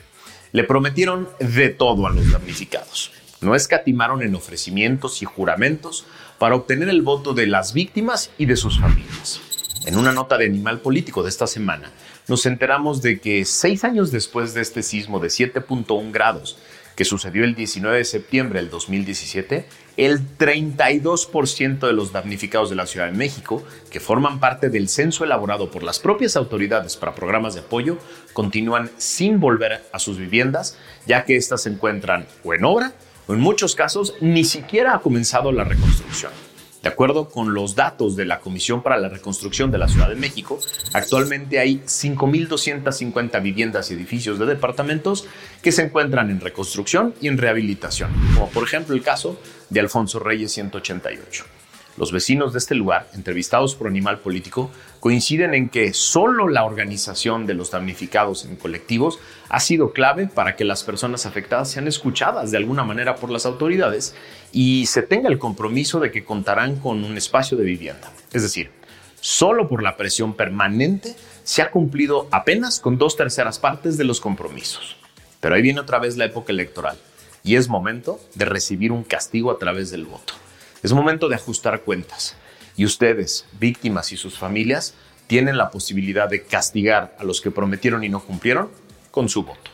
Le 0.53 0.63
prometieron 0.63 1.27
de 1.39 1.69
todo 1.69 2.07
a 2.07 2.11
los 2.11 2.31
damnificados. 2.31 3.11
No 3.41 3.55
escatimaron 3.55 4.23
en 4.23 4.33
ofrecimientos 4.35 5.21
y 5.21 5.25
juramentos 5.25 6.05
para 6.39 6.55
obtener 6.55 6.89
el 6.89 7.01
voto 7.01 7.33
de 7.33 7.45
las 7.45 7.73
víctimas 7.73 8.31
y 8.37 8.45
de 8.45 8.55
sus 8.55 8.79
familias. 8.79 9.41
En 9.87 9.95
una 9.95 10.11
nota 10.11 10.37
de 10.37 10.47
Animal 10.47 10.81
Político 10.81 11.23
de 11.23 11.29
esta 11.29 11.47
semana, 11.47 11.93
nos 12.27 12.45
enteramos 12.45 13.01
de 13.01 13.21
que 13.21 13.45
seis 13.45 13.85
años 13.85 14.11
después 14.11 14.53
de 14.53 14.59
este 14.59 14.83
sismo 14.83 15.21
de 15.21 15.29
7.1 15.29 16.11
grados, 16.11 16.57
que 16.97 17.05
sucedió 17.05 17.45
el 17.45 17.55
19 17.55 17.99
de 17.99 18.03
septiembre 18.03 18.59
del 18.59 18.69
2017, 18.69 19.65
el 19.95 20.19
32% 20.37 21.87
de 21.87 21.93
los 21.93 22.11
damnificados 22.11 22.69
de 22.69 22.75
la 22.75 22.85
Ciudad 22.85 23.05
de 23.05 23.17
México, 23.17 23.63
que 23.89 24.01
forman 24.01 24.41
parte 24.41 24.67
del 24.67 24.89
censo 24.89 25.23
elaborado 25.23 25.71
por 25.71 25.83
las 25.83 25.99
propias 25.99 26.35
autoridades 26.35 26.97
para 26.97 27.15
programas 27.15 27.53
de 27.53 27.61
apoyo, 27.61 27.97
continúan 28.33 28.91
sin 28.97 29.39
volver 29.39 29.85
a 29.93 29.99
sus 29.99 30.17
viviendas, 30.17 30.77
ya 31.05 31.23
que 31.23 31.37
éstas 31.37 31.63
se 31.63 31.69
encuentran 31.69 32.27
o 32.43 32.53
en 32.53 32.65
obra 32.65 32.91
o 33.25 33.33
en 33.33 33.39
muchos 33.39 33.73
casos 33.73 34.15
ni 34.19 34.43
siquiera 34.43 34.95
ha 34.95 34.99
comenzado 34.99 35.53
la 35.53 35.63
reconstrucción. 35.63 36.33
De 36.87 36.93
acuerdo 36.93 37.27
con 37.27 37.53
los 37.53 37.75
datos 37.75 38.15
de 38.15 38.23
la 38.23 38.39
Comisión 38.39 38.81
para 38.81 38.95
la 38.95 39.09
Reconstrucción 39.09 39.71
de 39.71 39.77
la 39.77 39.89
Ciudad 39.89 40.07
de 40.07 40.15
México, 40.15 40.57
actualmente 40.93 41.59
hay 41.59 41.81
5.250 41.85 43.41
viviendas 43.41 43.91
y 43.91 43.95
edificios 43.95 44.39
de 44.39 44.45
departamentos 44.45 45.27
que 45.61 45.73
se 45.73 45.83
encuentran 45.83 46.29
en 46.29 46.39
reconstrucción 46.39 47.13
y 47.19 47.27
en 47.27 47.37
rehabilitación, 47.37 48.09
como 48.33 48.49
por 48.51 48.63
ejemplo 48.63 48.95
el 48.95 49.03
caso 49.03 49.37
de 49.69 49.81
Alfonso 49.81 50.19
Reyes 50.19 50.53
188. 50.53 51.56
Los 51.97 52.11
vecinos 52.11 52.53
de 52.53 52.59
este 52.59 52.75
lugar, 52.75 53.09
entrevistados 53.15 53.73
por 53.73 53.87
Animal 53.87 54.19
Político, 54.19 54.69
coinciden 54.99 55.55
en 55.55 55.67
que 55.67 55.93
solo 55.93 56.47
la 56.47 56.63
organización 56.63 57.47
de 57.47 57.55
los 57.55 57.71
damnificados 57.71 58.45
en 58.45 58.55
colectivos 58.55 59.17
ha 59.49 59.59
sido 59.59 59.93
clave 59.93 60.27
para 60.27 60.55
que 60.55 60.63
las 60.63 60.83
personas 60.83 61.25
afectadas 61.25 61.71
sean 61.71 61.87
escuchadas 61.87 62.51
de 62.51 62.57
alguna 62.57 62.83
manera 62.83 63.15
por 63.15 63.31
las 63.31 63.47
autoridades 63.47 64.13
y 64.51 64.85
se 64.85 65.01
tenga 65.01 65.27
el 65.27 65.39
compromiso 65.39 65.99
de 65.99 66.11
que 66.11 66.23
contarán 66.23 66.75
con 66.75 67.03
un 67.03 67.17
espacio 67.17 67.57
de 67.57 67.63
vivienda. 67.63 68.11
Es 68.31 68.43
decir, 68.43 68.69
solo 69.19 69.67
por 69.67 69.81
la 69.81 69.97
presión 69.97 70.35
permanente 70.35 71.15
se 71.43 71.63
ha 71.63 71.71
cumplido 71.71 72.27
apenas 72.29 72.79
con 72.79 72.99
dos 72.99 73.17
terceras 73.17 73.57
partes 73.57 73.97
de 73.97 74.03
los 74.03 74.21
compromisos. 74.21 74.97
Pero 75.39 75.55
ahí 75.55 75.63
viene 75.63 75.79
otra 75.79 75.97
vez 75.97 76.15
la 76.15 76.25
época 76.25 76.51
electoral 76.51 76.97
y 77.43 77.55
es 77.55 77.69
momento 77.69 78.19
de 78.35 78.45
recibir 78.45 78.91
un 78.91 79.03
castigo 79.03 79.49
a 79.49 79.57
través 79.57 79.89
del 79.89 80.05
voto. 80.05 80.35
Es 80.83 80.93
momento 80.93 81.27
de 81.27 81.35
ajustar 81.35 81.81
cuentas 81.81 82.35
y 82.75 82.85
ustedes, 82.85 83.45
víctimas 83.59 84.11
y 84.11 84.17
sus 84.17 84.37
familias, 84.37 84.93
tienen 85.25 85.57
la 85.57 85.71
posibilidad 85.71 86.29
de 86.29 86.43
castigar 86.43 87.15
a 87.19 87.23
los 87.23 87.41
que 87.41 87.51
prometieron 87.51 88.03
y 88.03 88.09
no 88.09 88.23
cumplieron 88.23 88.69
con 89.11 89.27
su 89.27 89.43
voto. 89.43 89.71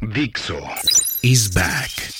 Dixo 0.00 0.58
is 1.22 1.52
back. 1.54 2.19